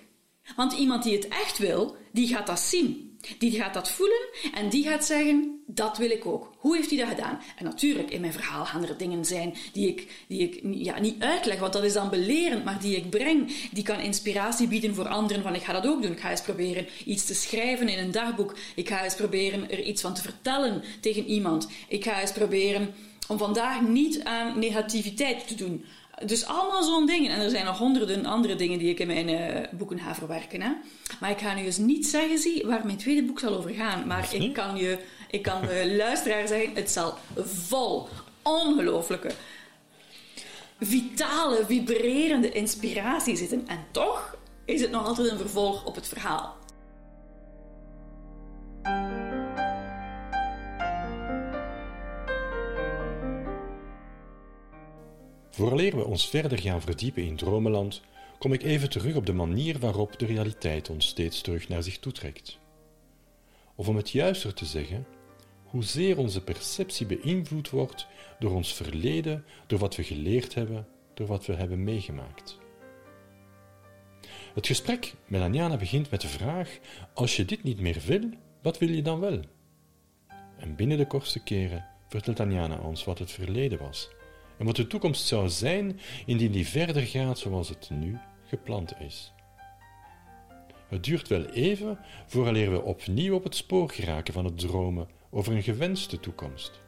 [0.57, 3.09] Want iemand die het echt wil, die gaat dat zien.
[3.38, 6.52] Die gaat dat voelen en die gaat zeggen, dat wil ik ook.
[6.58, 7.40] Hoe heeft hij dat gedaan?
[7.56, 11.22] En natuurlijk, in mijn verhaal gaan er dingen zijn die ik, die ik ja, niet
[11.22, 13.68] uitleg, want dat is dan belerend, maar die ik breng.
[13.72, 16.12] Die kan inspiratie bieden voor anderen, van ik ga dat ook doen.
[16.12, 18.56] Ik ga eens proberen iets te schrijven in een dagboek.
[18.74, 21.68] Ik ga eens proberen er iets van te vertellen tegen iemand.
[21.88, 22.94] Ik ga eens proberen
[23.28, 25.84] om vandaag niet aan negativiteit te doen.
[26.26, 27.30] Dus allemaal zo'n dingen.
[27.30, 30.62] En er zijn nog honderden andere dingen die ik in mijn eh, boeken ga verwerken.
[30.62, 30.70] Hè?
[31.20, 34.06] Maar ik ga nu eens niet zeggen, zie, waar mijn tweede boek zal over gaan.
[34.06, 34.98] Maar ik kan, je,
[35.30, 38.08] ik kan de luisteraar zeggen, het zal vol
[38.42, 39.30] ongelooflijke,
[40.80, 43.64] vitale, vibrerende inspiratie zitten.
[43.66, 46.56] En toch is het nog altijd een vervolg op het verhaal.
[55.51, 58.03] Vooraleer we ons verder gaan verdiepen in Dromenland,
[58.38, 61.98] kom ik even terug op de manier waarop de realiteit ons steeds terug naar zich
[61.98, 62.59] toetrekt.
[63.74, 65.07] Of om het juister te zeggen,
[65.64, 68.07] hoezeer onze perceptie beïnvloed wordt
[68.38, 72.59] door ons verleden, door wat we geleerd hebben, door wat we hebben meegemaakt.
[74.55, 76.78] Het gesprek met Anjana begint met de vraag:
[77.14, 78.28] Als je dit niet meer wil,
[78.62, 79.40] wat wil je dan wel?
[80.59, 84.11] En binnen de kortste keren vertelt Anjana ons wat het verleden was
[84.61, 89.32] en wat de toekomst zou zijn indien die verder gaat zoals het nu gepland is.
[90.88, 95.54] Het duurt wel even vooraleer we opnieuw op het spoor geraken van het dromen over
[95.54, 96.80] een gewenste toekomst.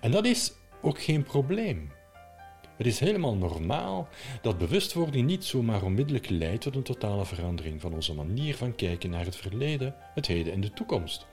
[0.00, 1.92] En dat is ook geen probleem.
[2.76, 4.08] Het is helemaal normaal
[4.42, 9.10] dat bewustwording niet zomaar onmiddellijk leidt tot een totale verandering van onze manier van kijken
[9.10, 11.26] naar het verleden, het heden en de toekomst.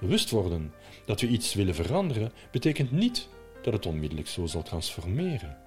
[0.00, 0.72] Bewust worden
[1.04, 3.28] dat we iets willen veranderen, betekent niet
[3.62, 5.58] dat het onmiddellijk zo zal transformeren.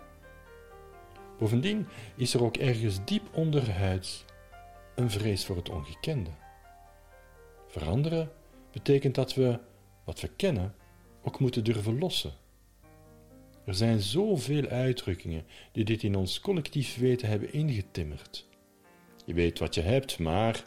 [1.37, 4.25] Bovendien is er ook ergens diep onderhuids
[4.95, 6.29] een vrees voor het ongekende.
[7.67, 8.31] Veranderen
[8.71, 9.59] betekent dat we
[10.03, 10.75] wat we kennen
[11.21, 12.33] ook moeten durven lossen.
[13.65, 18.47] Er zijn zoveel uitdrukkingen die dit in ons collectief weten hebben ingetimmerd.
[19.25, 20.65] Je weet wat je hebt, maar,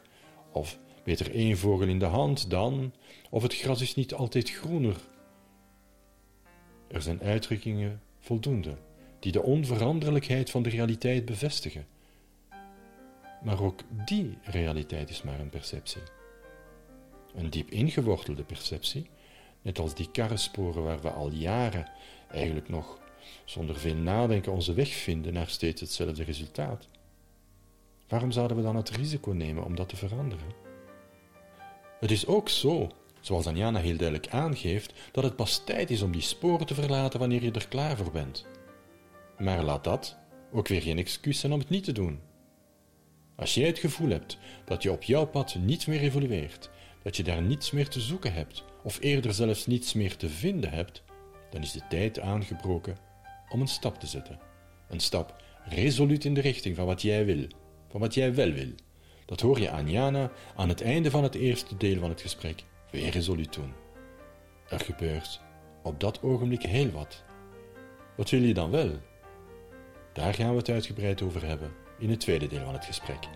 [0.52, 0.78] of
[1.08, 2.92] beter één vogel in de hand dan,
[3.30, 4.96] of het gras is niet altijd groener.
[6.88, 8.76] Er zijn uitdrukkingen voldoende
[9.18, 11.86] die de onveranderlijkheid van de realiteit bevestigen.
[13.42, 16.02] Maar ook die realiteit is maar een perceptie.
[17.34, 19.06] Een diep ingewortelde perceptie,
[19.62, 21.90] net als die karrensporen waar we al jaren
[22.30, 22.98] eigenlijk nog
[23.44, 26.88] zonder veel nadenken onze weg vinden naar steeds hetzelfde resultaat.
[28.08, 30.67] Waarom zouden we dan het risico nemen om dat te veranderen?
[32.00, 32.90] Het is ook zo,
[33.20, 37.18] zoals Anjana heel duidelijk aangeeft, dat het pas tijd is om die sporen te verlaten
[37.18, 38.46] wanneer je er klaar voor bent.
[39.38, 40.16] Maar laat dat
[40.52, 42.20] ook weer geen excuus zijn om het niet te doen.
[43.36, 46.70] Als jij het gevoel hebt dat je op jouw pad niets meer evolueert,
[47.02, 50.70] dat je daar niets meer te zoeken hebt, of eerder zelfs niets meer te vinden
[50.70, 51.02] hebt,
[51.50, 52.96] dan is de tijd aangebroken
[53.48, 54.38] om een stap te zetten.
[54.88, 57.46] Een stap resoluut in de richting van wat jij wil,
[57.88, 58.70] van wat jij wel wil.
[59.28, 62.64] Dat hoor je aan Jana aan het einde van het eerste deel van het gesprek
[62.90, 63.72] weer resoluut doen.
[64.68, 65.40] Er gebeurt
[65.82, 67.24] op dat ogenblik heel wat.
[68.16, 68.90] Wat wil je dan wel?
[70.12, 73.28] Daar gaan we het uitgebreid over hebben in het tweede deel van het gesprek.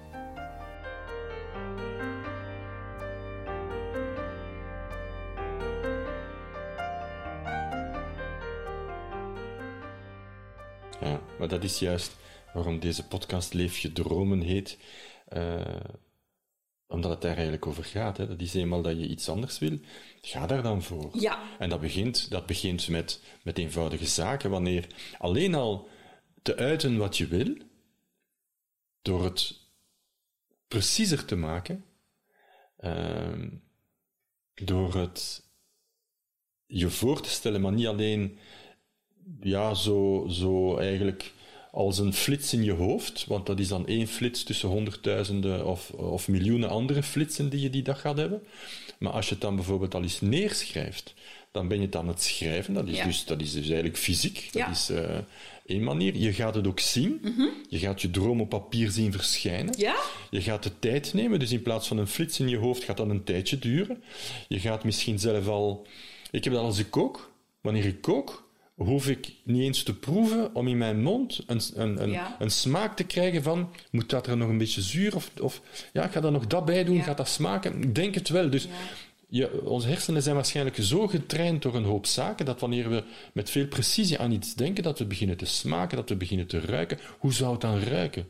[11.00, 12.16] Ja, maar dat is juist
[12.52, 14.78] waarom deze podcast Leef je dromen heet.
[15.36, 15.80] Uh,
[16.86, 18.16] omdat het daar eigenlijk over gaat.
[18.16, 18.26] Hè.
[18.26, 19.78] Dat is eenmaal dat je iets anders wil,
[20.20, 21.10] ga daar dan voor.
[21.12, 21.58] Ja.
[21.58, 24.50] En dat begint, dat begint met, met eenvoudige zaken.
[24.50, 24.86] Wanneer
[25.18, 25.88] alleen al
[26.42, 27.56] te uiten wat je wil,
[29.02, 29.60] door het
[30.68, 31.84] preciezer te maken,
[32.80, 33.48] uh,
[34.54, 35.42] door het
[36.66, 38.38] je voor te stellen, maar niet alleen
[39.40, 41.32] ja, zo, zo eigenlijk
[41.74, 45.90] als een flits in je hoofd, want dat is dan één flits tussen honderdduizenden of,
[45.90, 48.42] of miljoenen andere flitsen die je die dag gaat hebben.
[48.98, 51.14] Maar als je het dan bijvoorbeeld al eens neerschrijft,
[51.50, 52.74] dan ben je het aan het schrijven.
[52.74, 54.48] Dat is, dus, dat is dus eigenlijk fysiek.
[54.52, 55.18] Dat is uh,
[55.66, 56.16] één manier.
[56.16, 57.18] Je gaat het ook zien.
[57.22, 57.46] Mhm.
[57.68, 59.74] Je gaat je droom op papier zien verschijnen.
[59.78, 59.96] Ja?
[60.30, 61.38] Je gaat de tijd nemen.
[61.38, 64.02] Dus in plaats van een flits in je hoofd gaat dat een tijdje duren.
[64.48, 65.86] Je gaat misschien zelf al...
[66.30, 67.30] Ik heb dat als ik kook.
[67.60, 68.41] Wanneer ik kook,
[68.74, 72.36] hoef ik niet eens te proeven om in mijn mond een, een, een, Ja.
[72.38, 75.60] een smaak te krijgen van, moet dat er nog een beetje zuur of, of
[75.92, 77.02] ja, ik ga daar nog dat bij doen, Ja.
[77.02, 77.82] gaat dat smaken?
[77.82, 78.50] Ik denk het wel.
[78.50, 78.68] Dus
[79.28, 83.02] je, onze hersenen zijn waarschijnlijk zo getraind door een hoop zaken, dat wanneer we
[83.32, 86.60] met veel precisie aan iets denken, dat we beginnen te smaken, dat we beginnen te
[86.60, 86.98] ruiken.
[87.18, 88.26] Hoe zou het dan ruiken?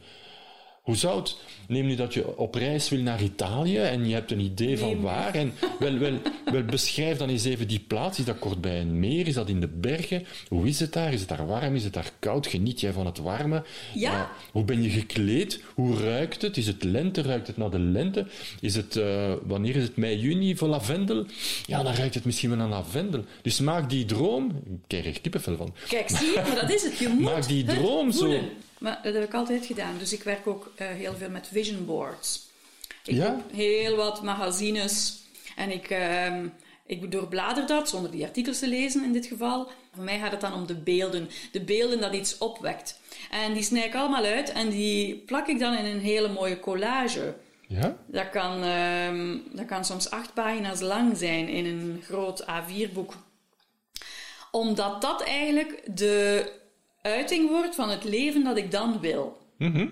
[0.83, 1.37] Hoe zou het,
[1.69, 4.89] neem nu dat je op reis wil naar Italië en je hebt een idee van
[4.89, 8.19] Nee, waar, en wel, wel, wel beschrijf dan eens even die plaats.
[8.19, 9.27] Is dat kort bij een meer?
[9.27, 10.27] Is dat in de bergen?
[10.49, 11.13] Hoe is het daar?
[11.13, 11.75] Is het daar warm?
[11.75, 12.47] Is het daar koud?
[12.47, 13.65] Geniet jij van het warme?
[13.95, 14.13] Ja.
[14.13, 15.63] Uh, hoe ben je gekleed?
[15.75, 16.57] Hoe ruikt het?
[16.57, 17.23] Is het lente?
[17.23, 18.27] Ruikt het naar de lente?
[18.61, 21.27] Is het, uh, wanneer is het mei, juni voor lavendel?
[21.67, 23.25] Ja, dan ruikt het misschien wel naar lavendel.
[23.43, 25.75] Dus maak die droom, ik krijg er kippenvel van.
[25.89, 26.99] Kijk, zie je, maar dat is het.
[26.99, 28.41] Je moet Maak die droom zo.
[28.83, 29.99] Maar dat heb ik altijd gedaan.
[29.99, 32.51] Dus ik werk ook eh, heel veel met vision boards.
[33.05, 33.25] Ik Ja?
[33.25, 35.23] heb heel wat magazines
[35.57, 36.49] en ik, ehm,
[36.87, 39.71] ik doorblader dat zonder die artikels te lezen in dit geval.
[39.95, 41.29] Voor mij gaat het dan om de beelden.
[41.53, 43.01] De beelden dat iets opwekt.
[43.31, 46.61] En die snij ik allemaal uit en die plak ik dan in een hele mooie
[46.61, 47.35] collage.
[47.69, 47.97] Ja?
[48.07, 53.15] Dat kan, ehm, dat kan soms acht pagina's lang zijn in een groot A4-boek.
[54.51, 56.51] Omdat dat eigenlijk de
[57.03, 59.39] uiting wordt van het leven dat ik dan wil.
[59.59, 59.89] Mhm.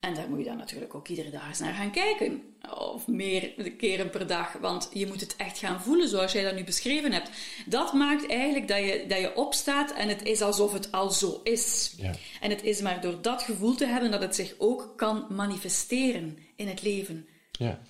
[0.00, 2.42] En daar moet je dan natuurlijk ook iedere dag eens naar gaan kijken.
[2.78, 4.52] Of meer keren per dag.
[4.52, 7.30] Want je moet het echt gaan voelen zoals jij dat nu beschreven hebt.
[7.66, 11.40] Dat maakt eigenlijk dat je, dat je opstaat en het is alsof het al zo
[11.44, 11.94] is.
[11.96, 12.12] Ja.
[12.40, 16.38] En het is maar door dat gevoel te hebben dat het zich ook kan manifesteren
[16.56, 17.28] in het leven.
[17.52, 17.80] Ja,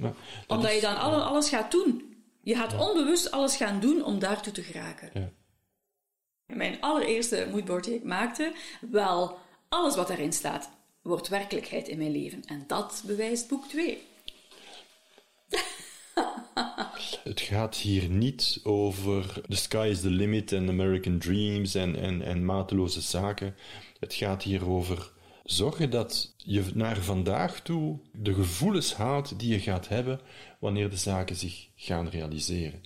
[0.46, 2.14] Omdat is- je dan alle- alles gaat doen.
[2.42, 5.10] Je gaat onbewust alles gaan doen om daartoe te geraken.
[5.14, 5.30] Ja.
[6.54, 8.52] Mijn allereerste moodboard die ik maakte,
[8.90, 9.38] wel,
[9.68, 10.70] alles wat daarin staat,
[11.02, 12.42] wordt werkelijkheid in mijn leven.
[12.44, 13.98] En dat bewijst boek 2.
[17.24, 22.22] Het gaat hier niet over the sky is the limit en American dreams en, en,
[22.22, 23.56] en mateloze zaken.
[23.98, 25.12] Het gaat hier over
[25.44, 30.20] zorgen dat je naar vandaag toe de gevoelens haalt die je gaat hebben
[30.58, 32.82] wanneer de zaken zich gaan realiseren.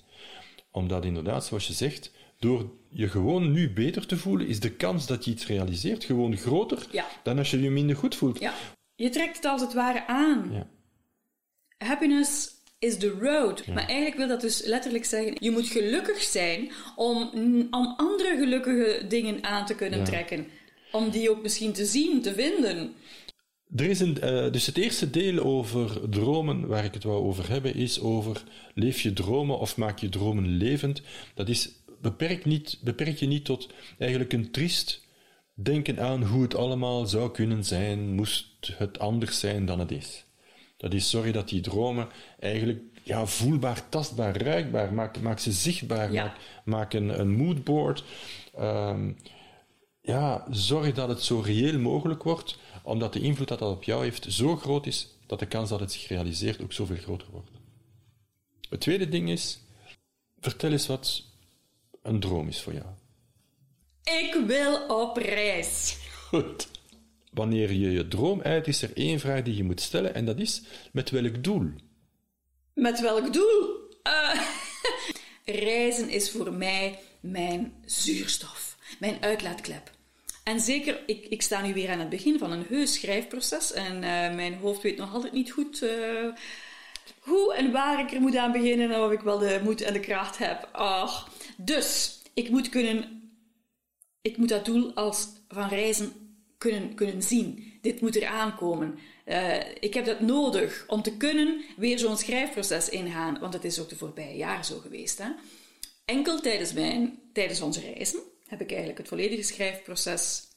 [0.71, 5.07] Omdat inderdaad, zoals je zegt, door je gewoon nu beter te voelen, is de kans
[5.07, 7.05] dat je iets realiseert gewoon groter Ja.
[7.23, 8.39] dan als je je minder goed voelt.
[8.39, 8.53] Ja.
[8.95, 10.49] Je trekt het als het ware aan.
[10.53, 10.67] Ja.
[11.77, 13.67] Happiness is the road.
[13.67, 17.29] Maar eigenlijk wil dat dus letterlijk zeggen: je moet gelukkig zijn om,
[17.71, 20.05] om andere gelukkige dingen aan te kunnen Ja.
[20.05, 20.47] trekken.
[20.91, 22.93] Om die ook misschien te zien, te vinden.
[23.75, 27.49] Er is een, eh, dus het eerste deel over dromen, waar ik het wou over
[27.49, 28.43] hebben, is over
[28.73, 31.01] leef je dromen of maak je dromen levend.
[31.33, 31.69] Dat is,
[32.05, 35.03] beperk, niet, beperk je niet tot eigenlijk een triest
[35.53, 40.25] denken aan hoe het allemaal zou kunnen zijn, moest het anders zijn dan het is.
[40.77, 42.07] Dat is zorg dat die dromen
[42.39, 46.23] eigenlijk ja, voelbaar, tastbaar, ruikbaar, maak, maak ze zichtbaar, Ja.
[46.23, 48.03] maak, maak een, een moodboard.
[48.55, 49.11] Ehm,
[50.01, 54.03] ja, zorg dat het zo reëel mogelijk wordt, omdat de invloed dat dat op jou
[54.03, 57.49] heeft zo groot is, dat de kans dat het zich realiseert ook zoveel groter wordt.
[58.69, 59.59] Het tweede ding is,
[60.39, 61.23] vertel eens wat
[62.05, 62.85] een droom is voor jou.
[64.03, 65.97] Ik wil op reis.
[66.27, 66.67] Goed.
[67.31, 70.39] Wanneer je je droom uit, is er één vraag die je moet stellen, en dat
[70.39, 71.71] is, met welk doel?
[72.73, 73.89] Met welk doel?
[74.03, 74.41] Eh,
[75.65, 79.91] reizen is voor mij mijn zuurstof, mijn uitlaatklep.
[80.43, 83.95] En zeker, ik, ik sta nu weer aan het begin van een heus schrijfproces en
[83.95, 86.27] eh, mijn hoofd weet nog altijd niet goed eh,
[87.19, 89.93] hoe en waar ik er moet aan beginnen en of ik wel de moed en
[89.93, 90.69] de kracht heb.
[90.71, 93.15] Ach, dus, ik moet kunnen
[94.25, 96.13] ik moet dat doel als van reizen
[96.57, 97.73] kunnen, kunnen zien.
[97.81, 98.99] Dit moet er aankomen.
[99.25, 103.39] Eh, ik heb dat nodig om te kunnen weer zo'n schrijfproces ingaan.
[103.39, 105.17] Want het is ook de voorbije jaren zo geweest.
[105.17, 105.29] Hè?
[106.05, 110.47] Enkel tijdens, mijn, tijdens onze reizen heb ik eigenlijk het volledige schrijfproces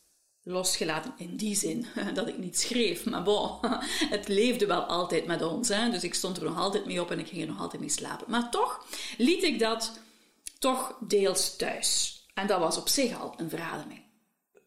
[0.43, 1.15] losgelaten.
[1.17, 3.05] In die zin dat ik niet schreef.
[3.05, 3.51] Maar bon,
[4.15, 5.69] het leefde wel altijd met ons.
[5.69, 5.91] Hè?
[5.91, 7.91] Dus ik stond er nog altijd mee op en ik ging er nog altijd mee
[7.91, 8.31] slapen.
[8.31, 8.87] Maar toch
[9.17, 10.01] liet ik dat
[10.59, 12.17] toch deels thuis.
[12.35, 14.01] En dat was op zich al een verademing.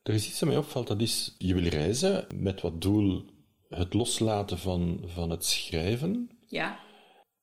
[0.03, 3.25] Er is iets dat mij opvalt, dat is, je wil reizen, met wat doel
[3.69, 6.79] het loslaten van, van het schrijven, Ja,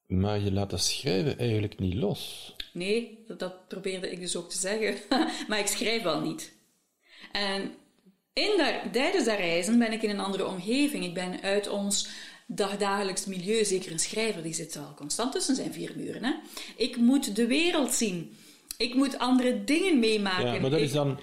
[0.06, 2.54] maar je laat dat schrijven eigenlijk niet los.
[2.72, 4.96] nee, dat, probeerde ik dus ook te zeggen.
[5.48, 6.56] maar ik schrijf wel niet.
[7.32, 7.74] En
[8.32, 11.04] in daar, tijdens dat reizen ben ik in een andere omgeving.
[11.04, 12.08] Ik ben uit ons
[12.50, 16.24] dagdagelijks milieu, zeker een schrijver, die zit al constant tussen zijn vier muren.
[16.24, 16.32] Hè?
[16.76, 18.30] Ik moet de wereld zien.
[18.76, 20.52] Ik moet andere dingen meemaken.
[20.54, 21.18] Ja, maar dat Ik- is dan...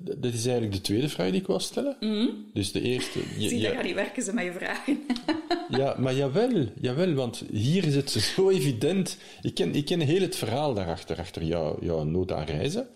[0.00, 1.96] Dat is eigenlijk de tweede vraag die ik wou stellen.
[2.52, 3.18] Dus de eerste...
[3.38, 4.98] je- Zie, dat gaat niet werken ze met je vragen.
[5.68, 9.16] Ja, maar jawel, jawel, want hier is het zo evident.
[9.42, 12.88] Ik ken, ik ken heel het verhaal daarachter, achter jouw jouw nood aan reizen.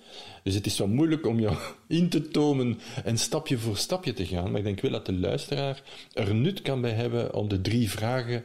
[0.43, 1.57] Dus het is wel moeilijk om jou
[1.89, 4.51] in te tomen en stapje voor stapje te gaan.
[4.51, 5.83] Maar ik denk wel dat de luisteraar
[6.13, 8.45] er nut kan bij hebben om de drie vragen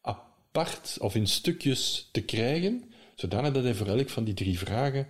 [0.00, 2.84] apart of in stukjes te krijgen,
[3.14, 5.06] zodanig dat hij voor elk van die drie vragen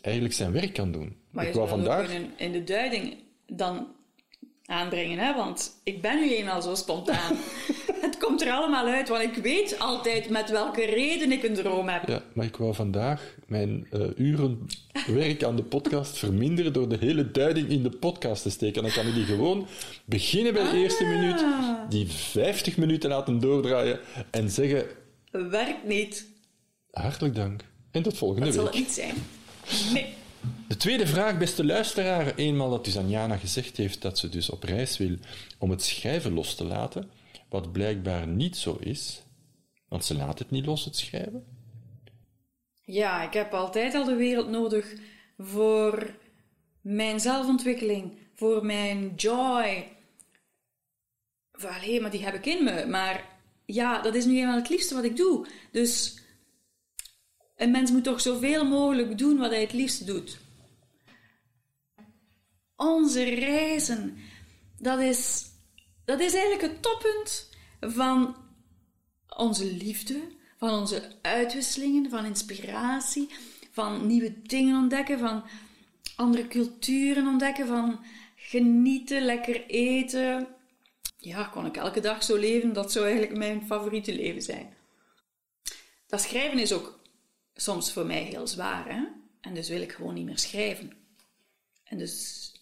[0.00, 1.16] eigenlijk zijn werk kan doen.
[1.30, 2.10] Maar je zou vandaag...
[2.36, 3.86] in de duiding dan
[4.66, 5.34] aanbrengen, hè?
[5.34, 7.36] want ik ben nu eenmaal zo spontaan.
[8.06, 11.88] het komt er allemaal uit, want ik weet altijd met welke reden ik een droom
[11.88, 12.08] heb.
[12.08, 14.66] Ja, maar ik wou vandaag mijn eh, uren
[15.06, 18.82] werk aan de podcast verminderen door de hele duiding in de podcast te steken.
[18.82, 19.66] Dan kan ik die gewoon
[20.04, 21.44] beginnen bij de eerste minuut,
[21.88, 24.00] die 50 minuten laten doordraaien
[24.30, 24.86] en zeggen
[25.30, 26.26] Werkt niet.
[26.90, 28.72] hartelijk dank en tot volgende Dat zal week.
[28.74, 29.14] het niet zijn.
[29.92, 30.14] Nee.
[30.68, 34.62] De tweede vraag, beste luisteraar, eenmaal dat dus Anjana gezegd heeft dat ze dus op
[34.62, 35.16] reis wil
[35.58, 37.10] om het schrijven los te laten,
[37.48, 39.22] wat blijkbaar niet zo is,
[39.88, 41.44] want ze laat het niet los, het schrijven.
[42.84, 44.94] Ja, ik heb altijd al de wereld nodig
[45.38, 46.14] voor
[46.80, 49.88] mijn zelfontwikkeling, voor mijn joy.
[51.50, 52.86] Allee, maar die heb ik in me.
[52.86, 53.28] Maar
[53.64, 55.46] ja, dat is nu eenmaal het liefste wat ik doe.
[55.72, 56.18] Dus
[57.56, 60.38] een mens moet toch zoveel mogelijk doen wat hij het liefst doet.
[62.76, 64.16] onze reizen,
[64.78, 65.44] dat is,
[66.04, 67.50] dat is eigenlijk het toppunt
[67.80, 68.36] van
[69.36, 70.20] onze liefde,
[70.58, 73.28] van onze uitwisselingen, van inspiratie,
[73.70, 75.44] van nieuwe dingen ontdekken, van
[76.16, 78.04] andere culturen ontdekken, van
[78.36, 80.46] genieten, lekker eten.
[81.18, 84.74] Ja, kon ik elke dag zo leven, dat zou eigenlijk mijn favoriete leven zijn.
[86.06, 87.00] Dat schrijven is ook
[87.54, 89.02] soms voor mij heel zwaar, hè?
[89.40, 90.92] En dus wil ik gewoon niet meer schrijven.
[91.84, 92.52] En dus.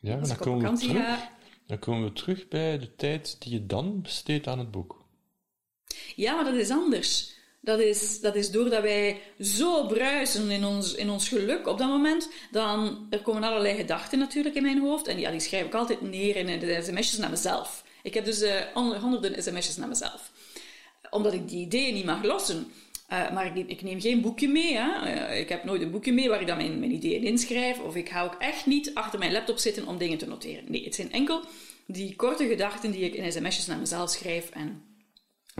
[0.00, 1.30] Ja, dan komen, terug, ga.
[1.66, 5.04] dan komen we terug bij de tijd die je dan besteedt aan het boek.
[6.16, 7.32] Ja, maar dat is anders.
[7.60, 11.88] Dat is, dat is doordat wij zo bruisen in ons, in ons geluk op dat
[11.88, 15.06] moment, dan er komen allerlei gedachten natuurlijk in mijn hoofd.
[15.06, 17.84] En ja, die schrijf ik altijd neer in de sms'jes naar mezelf.
[18.02, 18.44] Ik heb dus
[18.74, 20.32] honderd- honderden sms'jes naar mezelf.
[21.10, 22.72] Omdat ik die ideeën niet mag lossen.
[23.06, 24.76] Eh, maar ik, ik neem geen boekje mee.
[24.76, 25.12] Hè.
[25.12, 27.80] Eh, ik heb nooit een boekje mee waar ik dan mijn, mijn ideeën inschrijf.
[27.80, 30.70] Of ik ga ook echt niet achter mijn laptop zitten om dingen te noteren.
[30.70, 31.44] Nee, het zijn enkel
[31.86, 34.50] die korte gedachten die ik in sms'jes naar mezelf schrijf.
[34.50, 34.82] En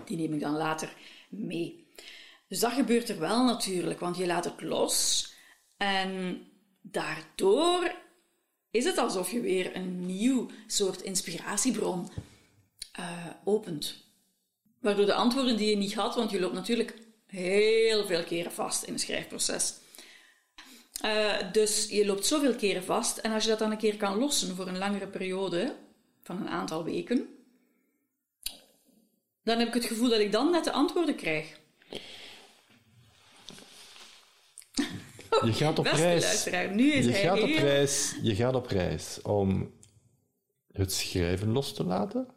[0.04, 0.94] die neem ik dan later
[1.28, 1.86] mee.
[2.48, 5.28] Dus dat gebeurt er wel natuurlijk, want je laat het los.
[5.76, 6.42] En
[6.82, 7.94] daardoor
[8.70, 12.10] is het alsof je weer een nieuw soort inspiratiebron
[12.92, 14.02] eh, opent.
[14.80, 17.03] Waardoor de antwoorden die je niet had, want je loopt natuurlijk
[17.34, 19.74] heel veel keren vast in een schrijfproces.
[21.00, 23.18] Eh, dus je loopt zoveel keren vast.
[23.18, 25.76] En als je dat dan een keer kan lossen voor een langere periode,
[26.22, 27.28] van een aantal weken,
[29.42, 31.58] dan heb ik het gevoel dat ik dan net de antwoorden krijg.
[35.44, 36.46] Je gaat op reis.
[36.72, 38.14] nu is je hij gaat op heel- reis.
[38.22, 39.74] Je gaat op reis om
[40.72, 42.28] het schrijven los te laten.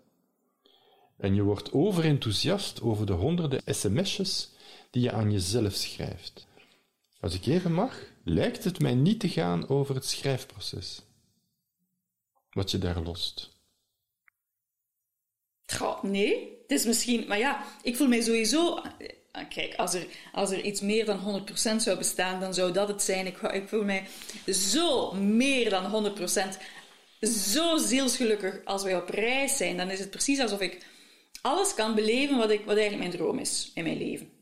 [1.17, 4.55] En je wordt overenthousiast over de honderden sms'jes
[4.91, 6.47] die je aan jezelf schrijft.
[7.19, 11.01] Als ik even mag, lijkt het mij niet te gaan over het schrijfproces.
[12.51, 13.55] Wat je daar lost.
[15.65, 17.27] Goh, nee, het is misschien...
[17.27, 18.81] Maar ja, ik voel mij sowieso...
[19.49, 23.01] Kijk, als er, als er iets meer dan 100% zou bestaan, dan zou dat het
[23.01, 23.25] zijn.
[23.25, 24.07] Ik, ik voel mij
[24.47, 26.29] zo meer dan 100%
[27.21, 29.77] zo zielsgelukkig als wij op reis zijn.
[29.77, 30.85] Dan is het precies alsof ik
[31.41, 34.36] alles kan beleven wat, ik, wat eigenlijk mijn droom is in mijn leven.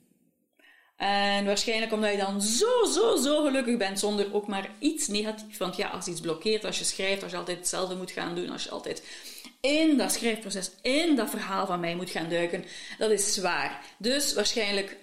[0.95, 5.57] En waarschijnlijk omdat je dan zo, zo, zo gelukkig bent zonder ook maar iets negatiefs.
[5.57, 8.49] Want ja, als iets blokkeert, als je schrijft, als je altijd hetzelfde moet gaan doen,
[8.49, 9.03] als je altijd
[9.59, 12.65] in dat schrijfproces, in dat verhaal van mij moet gaan duiken,
[12.97, 13.95] dat is zwaar.
[13.97, 14.97] Dus waarschijnlijk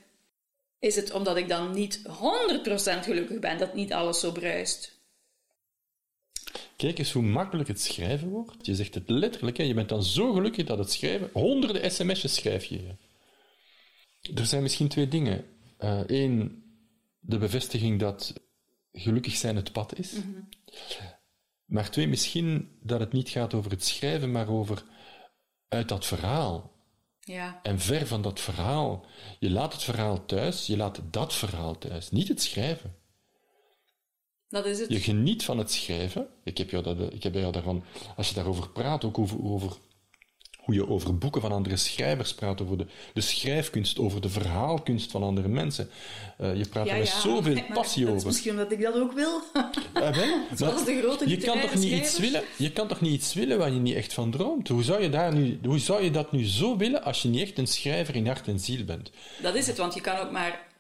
[0.79, 2.09] is het omdat ik dan niet 100%
[3.03, 5.01] gelukkig ben, dat niet alles zo bruist.
[6.77, 8.67] Kijk eens hoe makkelijk het schrijven wordt.
[8.67, 9.63] Je zegt het letterlijk, hè.
[9.63, 11.31] je bent dan zo gelukkig dat het schrijven...
[11.33, 12.95] Honderden sms'jes schrijf je.
[14.35, 15.45] Er zijn misschien twee dingen.
[16.07, 16.65] Eén,
[17.19, 18.33] de bevestiging dat
[18.93, 20.15] gelukkig zijn het pad is.
[21.65, 24.85] Maar twee, misschien dat het niet gaat over het schrijven, maar over
[25.69, 26.71] uit dat verhaal.
[27.21, 29.07] Ja, En ver van dat verhaal.
[29.39, 32.97] Je laat het verhaal thuis, je laat dat verhaal thuis, niet het schrijven.
[34.49, 34.89] dat is het.
[34.89, 36.29] Je geniet van het schrijven.
[36.45, 37.85] Ik heb jou, dat, ik heb jou daarvan,
[38.17, 39.77] als je daarover praat, ook over, over
[40.63, 45.11] hoe je over boeken van andere schrijvers praat, over de, de schrijfkunst, over de verhaalkunst
[45.11, 45.91] van andere mensen.
[46.39, 48.27] Eh, je praat ja, er met ja, zoveel maar passie dat is over.
[48.27, 49.41] misschien omdat ik dat ook wil.
[49.53, 52.43] Ah, wel, Zoals maar de grote je kan toch niet iets willen?
[52.57, 54.69] Je kan toch niet iets willen waar je niet echt van droomt?
[54.69, 57.41] Hoe zou je, daar nu, hoe zou je dat nu zo willen als je niet
[57.43, 59.11] echt een schrijver in hart en ziel bent?
[59.43, 60.71] Dat is het, want je kan ook maar.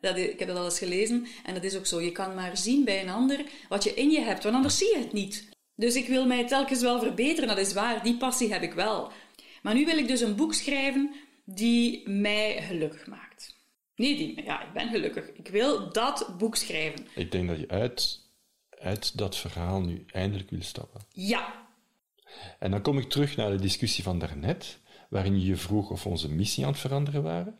[0.00, 2.00] Dat, ik heb dat al eens gelezen en dat is ook zo.
[2.00, 4.88] Je kan maar zien bij een ander wat je in je hebt, want anders zie
[4.88, 5.48] je het niet.
[5.80, 9.10] Dus ik wil mij telkens wel verbeteren, dat is waar, die passie heb ik wel.
[9.62, 13.56] Maar nu wil ik dus een boek schrijven die mij gelukkig maakt.
[13.96, 15.32] Nee, die, ja, ik ben gelukkig.
[15.32, 17.06] Ik wil dat boek schrijven.
[17.14, 18.20] Ik denk dat je uit,
[18.70, 21.00] uit dat verhaal nu eindelijk wil stappen.
[21.12, 21.54] Ja,
[22.58, 26.02] En dan kom ik terug naar de discussie van daarnet, waarin je je vroeg of
[26.02, 27.58] we onze missie aan het veranderen waren.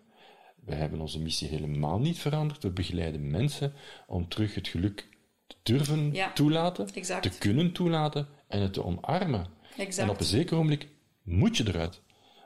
[0.65, 2.63] Wij hebben onze missie helemaal niet veranderd.
[2.63, 3.73] We begeleiden mensen
[4.07, 5.09] om terug het geluk
[5.47, 7.23] te durven Ja, toelaten, exact.
[7.23, 9.47] te kunnen toelaten en het te omarmen.
[9.77, 10.09] Exact.
[10.09, 10.89] En op een zeker ogenblik
[11.31, 12.01] moet je eruit.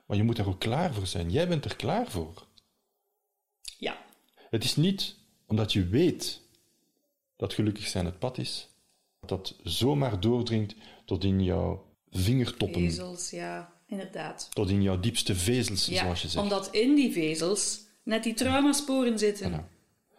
[0.06, 1.30] Maar je moet daar ook klaar voor zijn.
[1.30, 2.46] Jij bent er klaar voor.
[3.78, 4.04] ja,
[4.50, 5.16] Het is niet
[5.46, 6.40] omdat je weet
[7.36, 8.68] dat gelukkig zijn het pad is,
[9.20, 10.74] dat dat zomaar doordringt
[11.04, 14.48] tot in jouw vingertoppen, vezels, ja, inderdaad.
[14.52, 16.42] tot in jouw diepste vezels, Ja, zoals je zegt.
[16.44, 19.68] omdat in die vezels net die traumasporen zitten.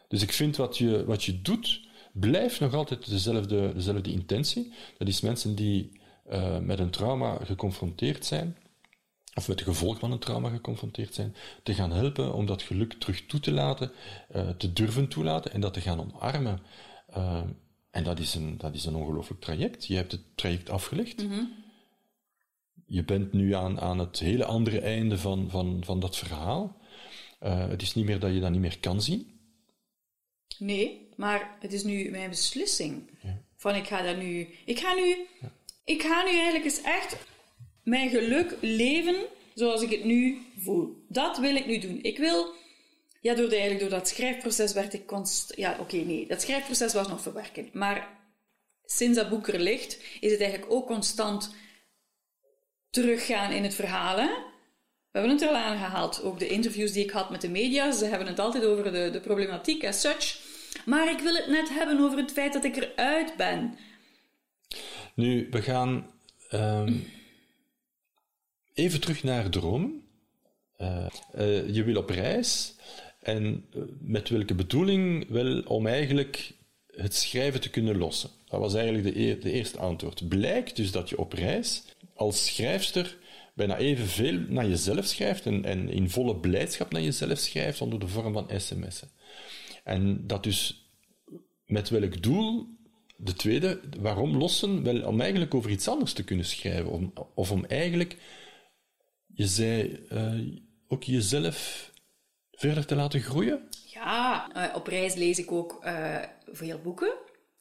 [0.08, 4.74] Dus ik vind wat je, wat je doet, blijft nog altijd dezelfde, dezelfde intentie.
[4.98, 8.58] Dat is mensen die eh, met een trauma geconfronteerd zijn,
[9.34, 12.94] of met de gevolgen van een trauma geconfronteerd zijn, te gaan helpen om dat geluk
[12.94, 13.92] terug toe te laten,
[14.30, 16.60] eh, te durven toelaten en dat te gaan omarmen.
[17.08, 17.42] Eh,
[17.92, 19.86] En dat is een, dat is een ongelooflijk traject.
[19.86, 21.26] Je hebt het traject afgelegd.
[22.86, 26.78] Je bent nu aan, aan het hele andere einde van, van, van dat verhaal.
[27.44, 29.40] Uh, het is niet meer dat je dat niet meer kan zien.
[30.58, 33.10] Nee, maar het is nu mijn beslissing.
[33.22, 33.42] Ja.
[33.56, 34.48] Van ik ga dat nu...
[34.66, 35.28] Ik ga nu...
[35.42, 35.52] Ja.
[35.86, 37.18] Ik ga nu eigenlijk eens echt
[37.84, 41.06] mijn geluk leven zoals ik het nu voel.
[41.08, 42.00] Dat wil ik nu doen.
[42.02, 42.54] Ik wil...
[43.22, 45.60] Ja, door, de, eigenlijk door dat schrijfproces werd ik constant...
[45.60, 46.28] Ja, oké, nee.
[46.28, 47.70] Dat schrijfproces was nog verwerken.
[47.74, 48.18] Maar
[48.86, 51.56] sinds dat boek er ligt, is het eigenlijk ook constant
[52.90, 54.16] teruggaan in het verhaal.
[54.16, 56.24] We hebben het er al aangehaald.
[56.24, 59.10] Ook de interviews die ik had met de media, ze hebben het altijd over de,
[59.12, 60.40] de problematiek as such.
[60.86, 63.78] Maar ik wil het net hebben over het feit dat ik eruit ben.
[65.16, 66.12] Nu, we gaan
[66.52, 67.04] um,
[68.74, 70.04] even terug naar dromen.
[70.82, 71.06] Uh,
[71.36, 72.76] uh, je wil op reis.
[73.22, 75.30] En uh, met welke bedoeling?
[75.30, 76.54] Wel om eigenlijk
[76.88, 78.30] het schrijven te kunnen lossen.
[78.46, 80.28] Dat was eigenlijk de, de eerste antwoord.
[80.28, 83.18] Blijkt dus dat je op reis als schrijfster
[83.54, 88.08] bijna evenveel naar jezelf schrijft en, en in volle blijdschap naar jezelf schrijft onder de
[88.08, 89.10] vorm van sms'en.
[89.84, 90.90] En dat dus
[91.66, 92.68] met welk doel
[93.18, 94.84] de tweede, waarom lossen?
[94.84, 97.12] Wel, om eigenlijk over iets anders te kunnen schrijven.
[97.34, 98.18] Of om eigenlijk,
[99.34, 101.92] je zei, uh, ook jezelf
[102.52, 103.70] verder te laten groeien?
[103.86, 106.18] Ja, uh, op reis lees ik ook uh,
[106.52, 107.14] veel boeken.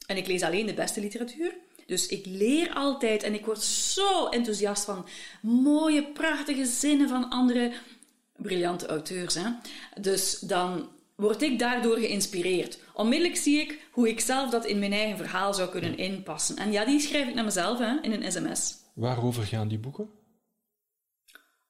[0.07, 1.55] En ik lees alleen de beste literatuur.
[1.85, 5.05] Dus ik leer altijd en ik word zo enthousiast van
[5.41, 7.71] mooie, prachtige zinnen van andere
[8.35, 9.33] briljante auteurs.
[9.33, 9.49] Hè?
[10.01, 12.79] Dus dan word ik daardoor geïnspireerd.
[12.95, 16.55] Onmiddellijk zie ik hoe ik zelf dat in mijn eigen verhaal zou kunnen inpassen.
[16.57, 18.75] En ja, die schrijf ik naar mezelf hè, in een sms.
[18.93, 20.09] Waarover gaan die boeken?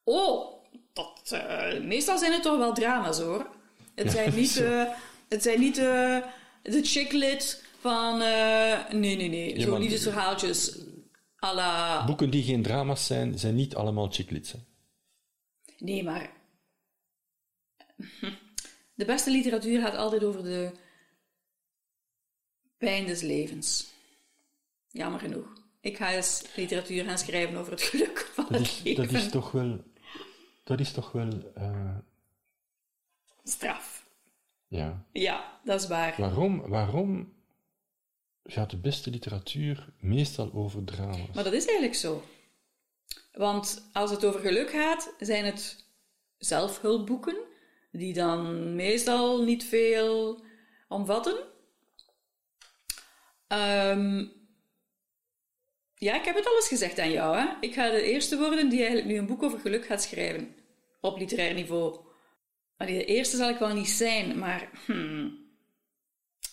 [0.03, 0.63] Oh,
[0.93, 3.49] dat, uh, meestal zijn het toch wel drama's hoor.
[3.95, 4.83] Het zijn niet, uh,
[5.29, 6.17] het zijn niet uh,
[6.61, 9.61] de chicklit van, nee, nee, nee.
[9.61, 10.77] Zo ja, verhaaltjes
[11.45, 12.05] à la...
[12.05, 14.53] Boeken die geen drama's zijn, zijn niet allemaal chicklits.
[15.77, 16.31] Nee, maar...
[18.95, 20.71] De beste literatuur gaat altijd over de
[22.77, 23.93] pijn des levens.
[24.87, 25.53] Jammer genoeg.
[25.79, 29.03] Ik ga eens literatuur gaan schrijven over het geluk van dat het is, leven.
[29.03, 29.83] Dat is toch wel...
[30.63, 31.53] Dat is toch wel...
[31.57, 31.97] Uh...
[33.43, 34.05] Straf.
[34.67, 35.05] Ja.
[35.11, 36.15] Ja, dat is waar.
[36.17, 37.33] Waarom, waarom
[38.43, 41.31] gaat de beste literatuur meestal over drama's.
[41.33, 42.23] Maar dat is eigenlijk zo.
[43.31, 45.85] Want als het over geluk gaat, zijn het
[46.37, 47.37] zelfhulpboeken,
[47.91, 50.43] die dan meestal niet veel
[50.87, 51.37] omvatten.
[53.55, 54.31] Um,
[55.95, 57.37] ja, ik heb het alles gezegd aan jou.
[57.37, 57.45] Hè?
[57.61, 60.55] Ik ga de eerste worden die eigenlijk nu een boek over geluk gaat schrijven.
[61.01, 61.99] Op literair niveau.
[62.77, 64.69] Allee, de eerste zal ik wel niet zijn, maar...
[64.85, 65.43] Hmm,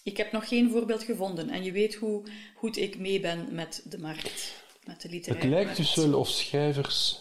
[0.04, 2.22] ik heb nog geen voorbeeld gevonden en je weet hoe
[2.54, 6.28] goed ik mee ben met de markt, met de literaire Het lijkt dus wel of
[6.28, 7.20] schrijvers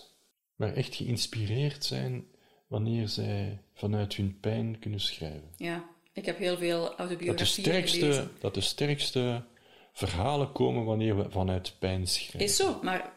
[0.61, 2.25] maar echt geïnspireerd zijn
[2.67, 5.49] wanneer zij vanuit hun pijn kunnen schrijven.
[5.57, 8.31] Ja, ik heb heel veel autobiografieën dat de sterkste, gelezen.
[8.39, 9.43] Dat de sterkste
[9.91, 12.39] verhalen komen wanneer we vanuit pijn schrijven.
[12.39, 13.13] Is zo, maar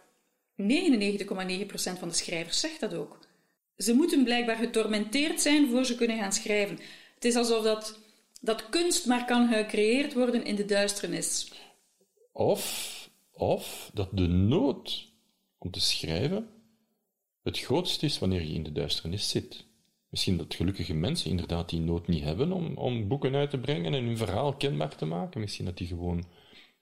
[0.62, 3.18] 99,9% van de schrijvers zegt dat ook.
[3.76, 6.78] Ze moeten blijkbaar getormenteerd zijn voor ze kunnen gaan schrijven.
[7.14, 7.98] Het is alsof dat
[8.40, 11.52] dat kunst maar kan gecreëerd worden in de duisternis.
[12.32, 15.12] Of, of dat de nood
[15.58, 16.48] om te schrijven
[17.44, 19.64] het grootste is wanneer je in de duisternis zit.
[20.08, 23.94] Misschien dat gelukkige mensen inderdaad die nood niet hebben om, om boeken uit te brengen
[23.94, 25.40] en hun verhaal kenbaar te maken.
[25.40, 26.24] Misschien dat die gewoon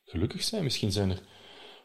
[0.05, 0.63] gelukkig zijn.
[0.63, 1.23] Misschien zijn er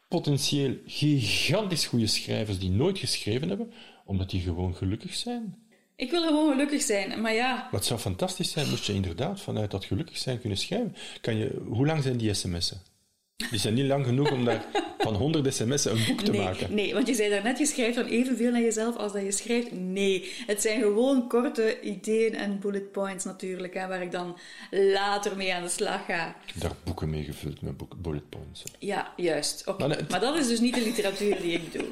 [0.07, 3.71] potentieel gigantisch goede schrijvers die nooit geschreven hebben,
[4.05, 5.65] omdat die gewoon gelukkig zijn.
[5.95, 7.67] Ik wil gewoon gelukkig zijn, maar ja.
[7.71, 10.95] Wat zou fantastisch zijn, moest je inderdaad vanuit dat gelukkig zijn kunnen schrijven.
[11.21, 12.81] Kan je, hoe lang zijn die sms'en?
[13.37, 14.65] Die zijn niet lang genoeg om daar
[14.97, 16.75] van 100 sms'en een boek te nee, maken.
[16.75, 19.71] Nee, want je zei daarnet, je schrijft dan evenveel naar jezelf als dat je schrijft.
[19.71, 24.37] Nee, het zijn gewoon korte ideeën en bullet points natuurlijk, hè, waar ik dan
[24.71, 26.27] later mee aan de slag ga.
[26.27, 28.63] Ik heb daar boeken mee gevuld met bullet points.
[28.79, 29.67] Ja, juist.
[29.67, 29.87] Okay.
[29.87, 31.85] Maar, maar dat is dus niet de literatuur die ik doe.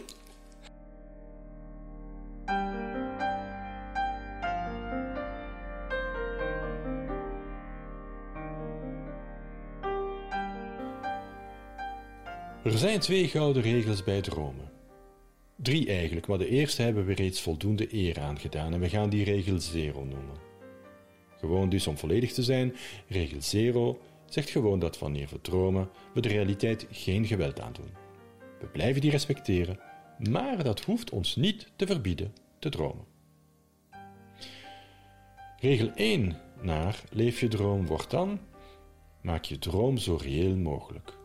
[12.65, 14.71] Er zijn twee gouden regels bij dromen.
[15.55, 19.23] Drie eigenlijk, maar de eerste hebben we reeds voldoende eer aangedaan en we gaan die
[19.23, 20.37] regel zero noemen.
[21.39, 22.75] Gewoon dus om volledig te zijn,
[23.07, 27.89] regel zero zegt gewoon dat wanneer we dromen, we de realiteit geen geweld aandoen.
[28.59, 29.79] We blijven die respecteren,
[30.19, 33.05] maar dat hoeft ons niet te verbieden te dromen.
[35.59, 38.39] Regel 1 naar leef je droom wordt dan
[39.21, 41.17] Maak je droom zo reëel mogelijk.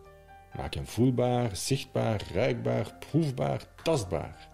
[0.57, 4.49] Maak hem voelbaar, zichtbaar, ruikbaar, proefbaar, tastbaar.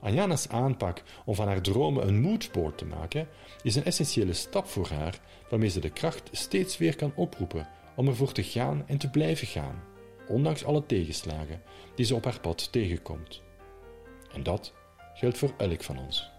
[0.00, 3.28] Anjana's aanpak om van haar dromen een moodboard te maken
[3.62, 5.20] is een essentiële stap voor haar
[5.50, 9.46] waarmee ze de kracht steeds weer kan oproepen om ervoor te gaan en te blijven
[9.46, 9.82] gaan,
[10.28, 11.62] ondanks alle tegenslagen
[11.94, 13.42] die ze op haar pad tegenkomt.
[14.32, 14.72] En dat
[15.14, 16.30] geldt voor elk van ons.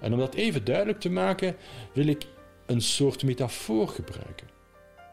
[0.00, 1.56] En om dat even duidelijk te maken,
[1.92, 2.26] wil ik
[2.66, 4.51] een soort metafoor gebruiken.